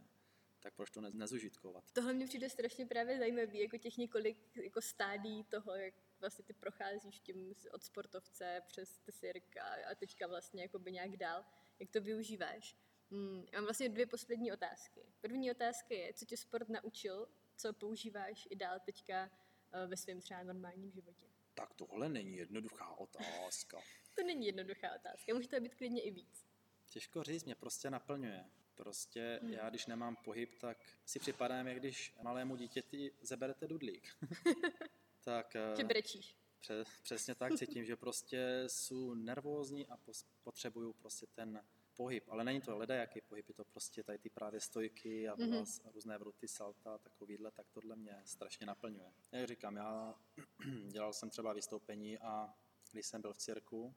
tak 0.61 0.75
proč 0.75 0.91
to 0.91 1.01
ne- 1.01 1.11
nezužitkovat? 1.13 1.85
Tohle 1.93 2.13
mě 2.13 2.27
přijde 2.27 2.49
strašně 2.51 2.87
právě 2.87 3.19
zajímavý, 3.19 3.61
jako 3.61 3.79
těch 3.79 3.97
několik 3.97 4.57
jako 4.57 4.81
stádí 4.81 5.45
toho, 5.45 5.75
jak 5.75 5.95
vlastně 6.21 6.45
ty 6.45 6.53
procházíš 6.53 7.21
tím 7.21 7.55
od 7.73 7.83
sportovce 7.83 8.63
přes 8.67 9.01
cirk 9.13 9.57
a, 9.57 9.91
a 9.91 9.95
teďka 9.95 10.27
vlastně 10.27 10.63
jakoby 10.63 10.93
nějak 10.93 11.17
dál, 11.17 11.45
jak 11.79 11.91
to 11.91 12.01
využíváš. 12.01 12.77
Hmm, 13.11 13.45
mám 13.55 13.65
vlastně 13.65 13.89
dvě 13.89 14.07
poslední 14.07 14.53
otázky. 14.53 15.07
První 15.21 15.51
otázka 15.51 15.95
je, 15.95 16.15
co 16.15 16.25
tě 16.25 16.37
sport 16.37 16.69
naučil, 16.69 17.29
co 17.57 17.73
používáš 17.73 18.47
i 18.51 18.57
dál 18.57 18.81
teďka 18.81 19.31
eh, 19.73 19.87
ve 19.87 19.97
svém 19.97 20.21
třeba 20.21 20.43
normálním 20.43 20.91
životě. 20.91 21.34
Tak 21.55 21.75
tohle 21.75 22.09
není 22.09 22.37
jednoduchá 22.37 22.89
otázka. 22.95 23.81
To 24.15 24.23
není 24.23 24.47
jednoduchá 24.47 24.95
otázka, 24.95 25.35
může 25.35 25.49
to 25.49 25.61
být 25.61 25.75
klidně 25.75 26.03
i 26.03 26.11
víc. 26.11 26.47
Těžko 26.91 27.23
říct, 27.23 27.45
mě 27.45 27.55
prostě 27.55 27.91
naplňuje. 27.91 28.45
Prostě 28.75 29.39
Hmm. 29.43 29.53
já, 29.53 29.71
když 29.71 29.87
nemám 29.87 30.17
pohyb, 30.17 30.59
tak 30.61 30.79
si 31.07 31.19
připadám, 31.19 31.67
jak 31.67 31.79
když 31.79 32.15
malému 32.23 32.57
dítěti 32.57 33.13
zeberete 33.21 33.67
dudlík. 33.69 34.09
tak 35.25 35.57
eh, 35.57 35.77
Že 35.77 35.85
brečíš. 35.85 36.37
pře- 36.61 36.85
přesně 37.03 37.35
tak 37.35 37.55
cítím, 37.59 37.85
že 37.85 37.97
prostě 37.97 38.65
jsou 38.67 39.15
nervózní 39.15 39.87
a 39.87 39.99
potřebuju 40.43 40.93
prostě 40.93 41.27
ten 41.27 41.65
pohyb. 41.97 42.25
Ale 42.29 42.45
není 42.45 42.61
to 42.61 42.79
ledajaký 42.79 43.21
pohyb, 43.21 43.49
je 43.49 43.55
to 43.55 43.65
prostě 43.65 44.03
tady 44.03 44.19
ty 44.19 44.31
právě 44.31 44.61
stojky 44.61 45.29
a 45.29 45.35
Mhm. 45.37 45.51
mm-hmm. 45.51 45.91
různé 45.93 46.19
vruty, 46.19 46.49
salta, 46.49 46.99
takovýhle, 46.99 47.51
tak 47.51 47.67
tohle 47.71 47.97
mě 47.97 48.23
strašně 48.25 48.67
naplňuje. 48.67 49.13
Jak 49.33 49.47
říkám, 49.49 49.77
já 49.77 50.15
dělal 50.89 51.13
jsem 51.13 51.31
třeba 51.31 51.53
vystoupení 51.53 52.19
a 52.19 52.55
když 52.93 53.07
jsem 53.07 53.23
byl 53.23 53.33
v 53.33 53.39
cirku, 53.39 53.95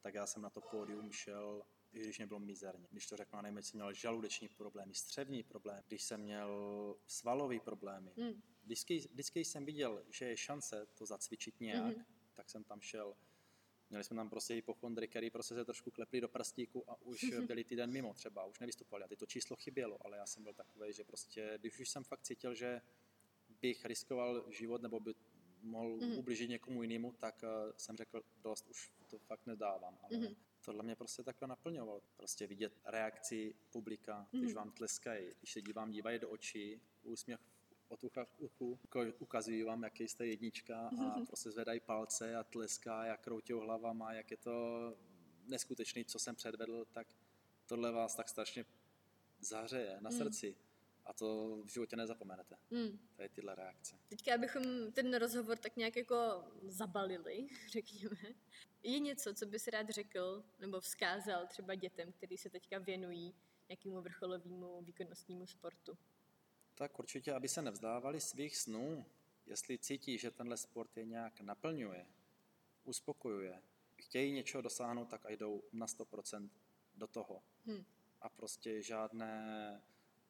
tak 0.00 0.14
já 0.14 0.26
jsem 0.26 0.42
na 0.42 0.50
to 0.50 0.60
pódium 0.60 1.12
šel, 1.12 1.62
i 1.92 2.00
když 2.00 2.18
mě 2.18 2.26
bylo 2.26 2.40
mizerně. 2.40 2.88
Když 2.90 3.06
to 3.06 3.16
řeknu, 3.16 3.42
nevím, 3.42 3.56
jestli 3.56 3.76
měl 3.76 3.92
žaludeční 3.92 4.48
problémy, 4.48 4.94
střevní 4.94 5.42
problémy, 5.42 5.82
když 5.86 6.02
jsem 6.02 6.20
měl 6.20 6.96
svalové 7.06 7.60
problémy. 7.60 8.12
Hmm. 8.18 8.42
Vždycky, 8.62 8.98
vždycky 8.98 9.44
jsem 9.44 9.64
viděl, 9.64 10.04
že 10.08 10.24
je 10.24 10.36
šance 10.36 10.86
to 10.94 11.06
zacvičit 11.06 11.60
nějak, 11.60 11.96
Mhm. 11.96 12.04
tak 12.34 12.50
jsem 12.50 12.64
tam 12.64 12.80
šel. 12.80 13.16
Měli 13.90 14.04
jsme 14.04 14.16
tam 14.16 14.30
prostě 14.30 14.54
hypochondry, 14.54 15.08
který 15.08 15.30
prostě 15.30 15.54
se 15.54 15.64
trošku 15.64 15.90
klepli 15.90 16.20
do 16.20 16.28
prstíku 16.28 16.90
a 16.90 17.00
už 17.02 17.20
byli 17.52 17.64
týden 17.64 17.90
mimo 17.92 18.14
třeba, 18.14 18.44
už 18.44 18.58
nevystupovali. 18.58 19.04
A 19.04 19.08
ty 19.08 19.16
to 19.16 19.26
číslo 19.26 19.56
chybělo, 19.56 20.06
ale 20.06 20.16
já 20.16 20.26
jsem 20.26 20.42
byl 20.42 20.54
takový, 20.54 20.92
že 20.92 21.04
prostě, 21.04 21.54
když 21.58 21.78
už 21.80 21.88
jsem 21.88 22.04
fakt 22.04 22.22
cítil, 22.22 22.54
že 22.54 22.80
bych 23.60 23.84
riskoval 23.84 24.44
život 24.50 24.82
nebo 24.82 25.00
by 25.00 25.14
mohl 25.62 25.96
Mhm. 25.96 26.18
ublížit 26.18 26.50
někomu 26.50 26.82
jinému, 26.82 27.12
tak 27.12 27.42
uh, 27.42 27.72
jsem 27.76 27.96
řekl, 27.96 28.22
dost, 28.42 28.66
už 28.68 28.92
to 29.10 29.18
fakt 29.18 29.46
nedávám. 29.46 29.98
Ale 30.02 30.18
Mhm. 30.18 30.34
tohle 30.64 30.82
mě 30.82 30.96
prostě 30.96 31.22
takhle 31.22 31.48
naplňovalo. 31.48 32.02
Prostě 32.16 32.46
vidět 32.46 32.72
reakci 32.84 33.54
publika, 33.70 34.28
když 34.32 34.42
Mhm. 34.50 34.54
vám 34.54 34.72
tleskají, 34.72 35.30
když 35.38 35.52
se 35.52 35.62
dívám, 35.62 35.90
dívají 35.90 36.18
do 36.18 36.30
očí, 36.30 36.80
úsměv 37.02 37.40
od 37.88 38.04
ucha 38.04 38.24
k 38.24 38.40
uchu, 38.40 38.78
uko- 38.88 39.12
ukazují 39.18 39.62
vám, 39.62 39.82
jaký 39.82 40.08
jste 40.08 40.26
jednička 40.26 40.88
a 40.88 41.20
prostě 41.26 41.50
zvedají 41.50 41.80
palce 41.80 42.36
a 42.36 42.44
tleská, 42.44 43.04
jak 43.04 43.20
kroutějí 43.20 43.60
hlavama, 43.60 44.12
jak 44.12 44.30
je 44.30 44.36
to 44.36 44.94
neskutečný, 45.46 46.04
co 46.04 46.18
jsem 46.18 46.34
předvedl, 46.36 46.84
tak 46.92 47.06
tohle 47.66 47.92
vás 47.92 48.14
tak 48.14 48.28
strašně 48.28 48.64
zahřeje 49.40 49.98
na 50.00 50.10
Mm. 50.10 50.16
srdci 50.16 50.56
a 51.04 51.12
to 51.12 51.56
v 51.64 51.68
životě 51.68 51.96
nezapomenete, 51.96 52.56
Hmm. 52.70 52.98
tady 53.16 53.28
tyhle 53.28 53.54
reakce. 53.54 53.96
Teďka, 54.08 54.34
abychom 54.34 54.92
ten 54.92 55.14
rozhovor 55.14 55.58
tak 55.58 55.76
nějak 55.76 55.96
jako 55.96 56.44
zabalili, 56.62 57.48
řekněme. 57.72 58.16
Je 58.82 58.98
něco, 58.98 59.34
co 59.34 59.46
bys 59.46 59.68
rád 59.68 59.88
řekl 59.90 60.44
nebo 60.58 60.80
vzkázal 60.80 61.46
třeba 61.46 61.74
dětem, 61.74 62.12
kteří 62.12 62.36
se 62.36 62.50
teďka 62.50 62.78
věnují 62.78 63.34
nějakému 63.68 64.00
vrcholovému 64.02 64.82
výkonnostnímu 64.82 65.46
sportu? 65.46 65.98
Tak 66.78 66.98
určitě, 66.98 67.32
aby 67.32 67.48
se 67.48 67.62
nevzdávali 67.62 68.20
svých 68.20 68.56
snů, 68.56 69.06
jestli 69.46 69.78
cítí, 69.78 70.18
že 70.18 70.30
tenhle 70.30 70.56
sport 70.56 70.96
je 70.96 71.04
nějak 71.04 71.40
naplňuje, 71.40 72.06
uspokojuje, 72.84 73.62
chtějí 73.96 74.32
něčeho 74.32 74.62
dosáhnout, 74.62 75.08
tak 75.08 75.26
a 75.26 75.30
jdou 75.30 75.62
na 75.72 75.86
100% 75.86 76.48
do 76.94 77.06
toho. 77.06 77.42
Hm. 77.66 77.84
A 78.20 78.28
prostě 78.28 78.82
žádné, 78.82 79.82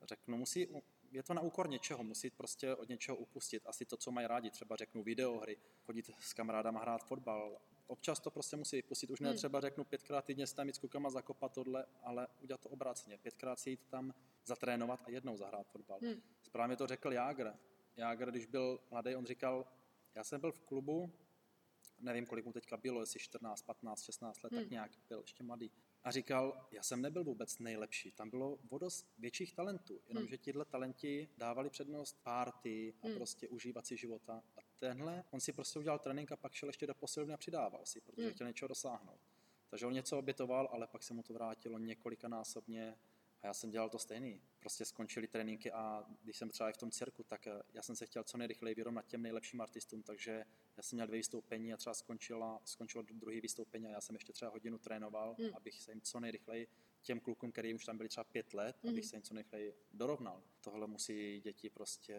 řeknu, 0.02 0.36
musí, 0.36 0.68
je 1.10 1.22
to 1.22 1.34
na 1.34 1.40
úkor 1.40 1.68
něčeho, 1.68 2.04
musí 2.04 2.30
prostě 2.30 2.74
od 2.74 2.88
něčeho 2.88 3.16
upustit. 3.16 3.66
Asi 3.66 3.84
to, 3.84 3.96
co 3.96 4.10
mají 4.10 4.26
rádi, 4.26 4.50
třeba 4.50 4.76
řeknu 4.76 5.02
videohry, 5.02 5.56
chodit 5.86 6.10
s 6.18 6.32
kamarádama 6.32 6.80
hrát 6.80 7.04
fotbal. 7.04 7.60
Občas 7.88 8.20
to 8.20 8.30
prostě 8.30 8.56
musí 8.56 8.76
vypustit. 8.76 9.10
Už 9.10 9.20
ne 9.20 9.28
Hmm. 9.28 9.36
třeba 9.38 9.60
řeknu 9.60 9.84
pětkrát 9.84 10.24
týdně 10.24 10.46
s 10.46 10.52
tam 10.52 10.66
jít 10.66 10.74
s 10.74 10.78
klukama 10.78 11.10
zakopat 11.10 11.52
tohle, 11.52 11.86
ale 12.02 12.28
udělat 12.40 12.60
to 12.60 12.68
obráceně. 12.68 13.18
Pětkrát 13.18 13.58
si 13.58 13.70
jít 13.70 13.80
tam 13.88 14.14
zatrénovat 14.44 15.00
a 15.04 15.10
jednou 15.10 15.36
zahrát 15.36 15.66
fotbal. 15.68 15.98
Hmm. 16.02 16.22
Správně 16.42 16.76
to 16.76 16.86
řekl 16.86 17.12
Jágr. 17.12 17.52
Jágr, 17.96 18.30
když 18.30 18.46
byl 18.46 18.80
mladý, 18.90 19.14
on 19.14 19.26
říkal, 19.26 19.66
já 20.14 20.24
jsem 20.24 20.40
byl 20.40 20.52
v 20.52 20.60
klubu, 20.60 21.12
nevím, 21.98 22.26
kolik 22.26 22.44
mu 22.44 22.52
teďka 22.52 22.76
bylo, 22.76 23.00
jestli 23.00 23.20
14, 23.20 23.62
15, 23.62 24.02
16 24.02 24.42
let, 24.42 24.52
Hmm. 24.52 24.62
tak 24.62 24.70
nějak 24.70 24.90
byl 25.08 25.20
ještě 25.20 25.42
mladý. 25.44 25.70
A 26.04 26.10
říkal, 26.10 26.66
já 26.70 26.82
jsem 26.82 27.02
nebyl 27.02 27.24
vůbec 27.24 27.58
nejlepší, 27.58 28.10
tam 28.10 28.30
bylo 28.30 28.58
vodost 28.70 29.12
větších 29.18 29.52
talentů, 29.54 30.00
jenomže 30.08 30.36
Hmm. 30.36 30.42
tihle 30.44 30.64
talenti 30.64 31.28
dávali 31.38 31.70
přednost 31.70 32.16
párty 32.22 32.94
a 33.02 33.06
Hmm. 33.06 33.16
prostě 33.16 33.48
užívat 33.48 33.86
si 33.86 33.96
života. 33.96 34.42
A 34.56 34.60
tenhle, 34.78 35.24
on 35.30 35.40
si 35.40 35.52
prostě 35.52 35.78
udělal 35.78 35.98
trénink 35.98 36.32
a 36.32 36.36
pak 36.36 36.52
šel 36.52 36.68
ještě 36.68 36.86
do 36.86 36.94
posilovny 36.94 37.34
a 37.34 37.36
přidával 37.36 37.86
si, 37.86 38.00
protože 38.00 38.22
Hmm. 38.22 38.34
chtěl 38.34 38.46
něčeho 38.46 38.68
dosáhnout. 38.68 39.20
Takže 39.70 39.86
on 39.86 39.92
něco 39.92 40.18
obětoval, 40.18 40.68
ale 40.72 40.86
pak 40.86 41.02
se 41.02 41.14
mu 41.14 41.22
to 41.22 41.32
vrátilo 41.34 41.78
několikanásobně 41.78 42.98
a 43.42 43.46
já 43.46 43.54
jsem 43.54 43.70
dělal 43.70 43.88
to 43.90 43.98
stejný. 43.98 44.42
Prostě 44.60 44.84
skončily 44.84 45.26
tréninky 45.28 45.72
a 45.72 46.04
když 46.22 46.36
jsem 46.36 46.48
třeba 46.50 46.70
i 46.70 46.72
v 46.72 46.76
tom 46.76 46.90
cirku, 46.90 47.22
tak 47.22 47.46
eh, 47.46 47.62
já 47.72 47.82
jsem 47.82 47.96
se 47.96 48.06
chtěl 48.06 48.24
co 48.24 48.38
nejrychleji 48.38 48.74
vyrovnat 48.74 49.06
těm 49.06 49.22
nejlepším 49.22 49.60
artistům, 49.60 50.02
takže 50.02 50.44
já 50.76 50.82
jsem 50.82 50.96
měl 50.96 51.06
dvě 51.06 51.18
vystoupení 51.18 51.72
a 51.72 51.76
třeba 51.76 51.94
skončila, 51.94 52.60
skončilo 52.64 53.04
druhé 53.10 53.40
vystoupení 53.40 53.86
a 53.86 53.90
já 53.90 54.00
jsem 54.00 54.14
ještě 54.16 54.32
třeba 54.32 54.50
hodinu 54.50 54.78
trénoval, 54.78 55.36
Hmm. 55.38 55.50
abych 55.54 55.82
se 55.82 55.90
jim 55.92 56.00
co 56.00 56.20
nejrychleji 56.20 56.68
těm 57.02 57.20
klukům, 57.20 57.52
který 57.52 57.74
už 57.74 57.84
tam 57.84 57.96
byli 57.96 58.08
třeba 58.08 58.24
pět 58.24 58.54
let, 58.54 58.76
Mhm. 58.82 58.92
abych 58.92 59.04
se 59.06 59.16
jim 59.16 59.22
co 59.22 59.34
nejrychleji 59.34 59.74
dorovnal. 59.92 60.42
Tohle 60.60 60.86
musí 60.86 61.40
děti 61.40 61.70
prostě, 61.70 62.16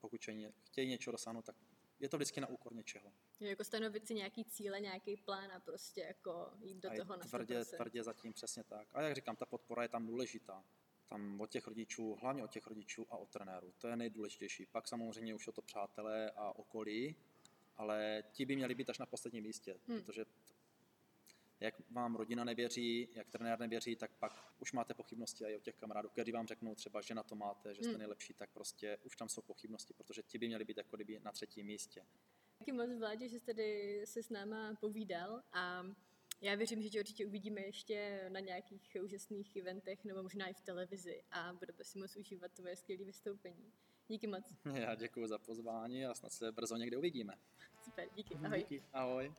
pokud 0.00 0.20
chtějí 0.64 0.88
něco 0.90 1.10
dosáhnout, 1.10 1.44
tak 1.44 1.56
je 2.00 2.08
to 2.08 2.16
vždycky 2.16 2.40
na 2.40 2.46
úkor 2.46 2.74
něčeho. 2.74 3.12
Je 3.40 3.48
jako 3.48 3.64
stanovit 3.64 4.06
si 4.06 4.14
nějaký 4.14 4.44
cíle, 4.44 4.80
nějaký 4.80 5.16
plán 5.16 5.52
a 5.52 5.60
prostě 5.60 6.00
jako 6.00 6.52
jít 6.60 6.76
do 6.76 6.90
a 6.90 6.96
toho 6.96 7.16
na 7.16 7.24
tvrdě, 7.24 7.64
tvrdě 7.64 8.02
zatím 8.02 8.32
přesně 8.32 8.64
tak. 8.64 8.88
A 8.92 9.02
jak 9.02 9.14
říkám, 9.14 9.36
ta 9.36 9.46
podpora 9.46 9.82
je 9.82 9.88
tam 9.88 10.06
důležitá. 10.06 10.64
Tam 11.06 11.40
od 11.40 11.50
těch 11.50 11.66
rodičů, 11.66 12.18
hlavně 12.20 12.44
od 12.44 12.50
těch 12.50 12.66
rodičů 12.66 13.06
a 13.10 13.16
od 13.16 13.28
trenérů. 13.28 13.72
To 13.78 13.88
je 13.88 13.96
nejdůležitější. 13.96 14.66
Pak 14.66 14.88
samozřejmě 14.88 15.34
už 15.34 15.48
o 15.48 15.52
to 15.52 15.62
přátelé 15.62 16.30
a 16.30 16.52
okolí, 16.52 17.16
ale 17.76 18.22
ti 18.32 18.46
by 18.46 18.56
měli 18.56 18.74
být 18.74 18.90
až 18.90 18.98
na 18.98 19.06
posledním 19.06 19.44
místě, 19.44 19.80
hmm. 19.88 20.02
protože 20.02 20.24
jak 21.60 21.74
vám 21.90 22.16
rodina 22.16 22.44
nevěří, 22.44 23.08
jak 23.14 23.28
trenér 23.28 23.60
nevěří, 23.60 23.96
tak 23.96 24.10
pak 24.18 24.54
už 24.58 24.72
máte 24.72 24.94
pochybnosti 24.94 25.44
i 25.44 25.56
od 25.56 25.62
těch 25.62 25.76
kamarádů, 25.76 26.08
kteří 26.08 26.32
vám 26.32 26.46
řeknou 26.46 26.74
třeba, 26.74 27.00
že 27.00 27.14
na 27.14 27.22
to 27.22 27.34
máte, 27.34 27.74
že 27.74 27.82
jste 27.82 27.90
hmm. 27.90 27.98
nejlepší, 27.98 28.34
tak 28.34 28.50
prostě 28.50 28.98
už 29.04 29.16
tam 29.16 29.28
jsou 29.28 29.42
pochybnosti, 29.42 29.94
protože 29.94 30.22
ti 30.22 30.38
by 30.38 30.46
měli 30.46 30.64
být 30.64 30.76
jako 30.76 30.96
kdyby 30.96 31.20
na 31.20 31.32
třetím 31.32 31.66
místě. 31.66 32.06
Díky 32.58 32.72
moc 32.72 32.98
vládě, 32.98 33.28
že 33.28 33.38
jste 33.38 33.54
tady 33.54 34.02
se 34.06 34.22
s 34.22 34.30
náma 34.30 34.74
povídal 34.80 35.42
a 35.52 35.84
já 36.40 36.54
věřím, 36.54 36.82
že 36.82 36.90
tě 36.90 37.00
určitě 37.00 37.26
uvidíme 37.26 37.60
ještě 37.60 38.28
na 38.28 38.40
nějakých 38.40 38.96
úžasných 39.02 39.56
eventech 39.56 40.04
nebo 40.04 40.22
možná 40.22 40.46
i 40.46 40.54
v 40.54 40.60
televizi 40.60 41.22
a 41.30 41.52
budeme 41.52 41.84
si 41.84 41.98
moc 41.98 42.16
užívat 42.16 42.52
tvoje 42.52 42.76
skvělé 42.76 43.04
vystoupení. 43.04 43.72
Díky 44.08 44.26
moc. 44.26 44.54
Já 44.74 44.94
děkuji 44.94 45.26
za 45.26 45.38
pozvání 45.38 46.06
a 46.06 46.14
snad 46.14 46.32
se 46.32 46.52
brzo 46.52 46.76
někde 46.76 46.96
uvidíme. 46.96 47.34
Super, 47.84 48.08
díky. 48.14 48.34
Ahoj. 48.34 48.58
Díky. 48.58 48.84
Ahoj. 48.92 49.34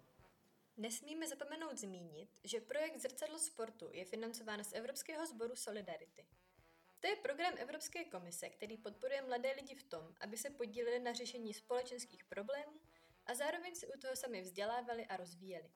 Nesmíme 0.78 1.28
zapomenout 1.28 1.78
zmínit, 1.78 2.30
že 2.44 2.62
projekt 2.62 3.00
Zrcadlo 3.00 3.40
sportu 3.40 3.90
je 3.92 4.06
financován 4.06 4.64
z 4.64 4.74
Evropského 4.74 5.26
sboru 5.26 5.56
Solidarity. 5.56 6.26
To 7.00 7.08
je 7.08 7.16
program 7.16 7.54
Evropské 7.58 8.06
komise, 8.06 8.50
který 8.50 8.78
podporuje 8.78 9.22
mladé 9.22 9.52
lidi 9.52 9.76
v 9.76 9.84
tom, 9.84 10.16
aby 10.20 10.38
se 10.38 10.50
podíleli 10.50 11.00
na 11.00 11.14
řešení 11.14 11.54
společenských 11.54 12.26
problémů 12.26 12.80
a 13.26 13.36
zároveň 13.36 13.76
se 13.76 13.88
u 13.88 14.00
toho 14.00 14.16
sami 14.16 14.42
vzdělávali 14.42 15.06
a 15.06 15.18
rozvíjeli. 15.18 15.72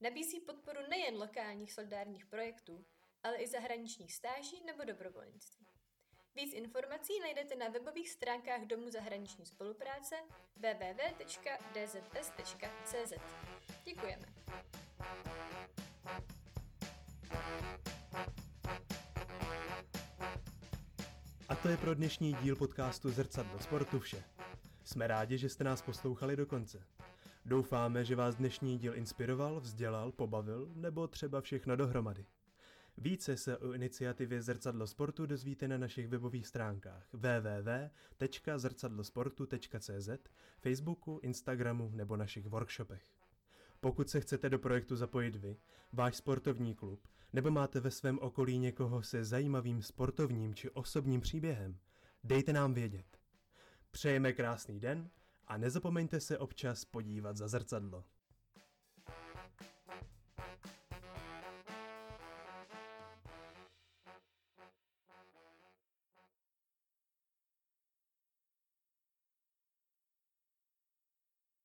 Nabízí 0.00 0.40
podporu 0.40 0.80
nejen 0.88 1.16
lokálních 1.16 1.72
solidárních 1.72 2.26
projektů, 2.26 2.86
ale 3.22 3.36
i 3.36 3.46
zahraničních 3.46 4.14
stáží 4.14 4.64
nebo 4.64 4.84
dobrovolnictví. 4.84 5.66
Víc 6.36 6.54
informací 6.54 7.20
najdete 7.20 7.56
na 7.56 7.68
webových 7.68 8.10
stránkách 8.10 8.66
Domu 8.66 8.90
zahraniční 8.90 9.46
spolupráce 9.46 10.14
www.dzs.cz. 10.56 11.52
Děkujeme. 13.84 14.26
A 21.48 21.54
to 21.54 21.68
je 21.68 21.76
pro 21.76 21.94
dnešní 21.94 22.34
díl 22.42 22.56
podcastu 22.56 23.10
Zrcadlo 23.10 23.58
sportu 23.58 24.00
vše. 24.00 24.24
Jsme 24.84 25.06
rádi, 25.06 25.38
že 25.38 25.48
jste 25.48 25.64
nás 25.64 25.82
poslouchali 25.82 26.36
do 26.36 26.46
konce. 26.46 26.86
Doufáme, 27.44 28.04
že 28.04 28.16
vás 28.16 28.36
dnešní 28.36 28.78
díl 28.78 28.94
inspiroval, 28.94 29.60
vzdělal, 29.60 30.12
pobavil 30.12 30.72
nebo 30.74 31.08
třeba 31.08 31.40
všechno 31.40 31.76
dohromady. 31.76 32.26
Více 32.96 33.36
se 33.36 33.58
o 33.58 33.72
iniciativě 33.72 34.42
Zrcadlo 34.42 34.86
sportu 34.86 35.26
dozvíte 35.26 35.68
na 35.68 35.78
našich 35.78 36.08
webových 36.08 36.46
stránkách 36.46 37.08
www.zrcadlosportu.cz, 37.12 40.08
Facebooku, 40.58 41.20
Instagramu 41.22 41.90
nebo 41.94 42.16
našich 42.16 42.46
workshopech. 42.46 43.02
Pokud 43.80 44.10
se 44.10 44.20
chcete 44.20 44.50
do 44.50 44.58
projektu 44.58 44.96
zapojit 44.96 45.36
vy, 45.36 45.56
váš 45.92 46.16
sportovní 46.16 46.74
klub, 46.74 47.08
nebo 47.32 47.50
máte 47.50 47.80
ve 47.80 47.90
svém 47.90 48.18
okolí 48.18 48.58
někoho 48.58 49.02
se 49.02 49.24
zajímavým 49.24 49.82
sportovním 49.82 50.54
či 50.54 50.70
osobním 50.70 51.20
příběhem, 51.20 51.78
dejte 52.24 52.52
nám 52.52 52.74
vědět. 52.74 53.18
Přejeme 53.90 54.32
krásný 54.32 54.80
den 54.80 55.10
a 55.46 55.56
nezapomeňte 55.56 56.20
se 56.20 56.38
občas 56.38 56.84
podívat 56.84 57.36
za 57.36 57.48
zrcadlo. 57.48 58.04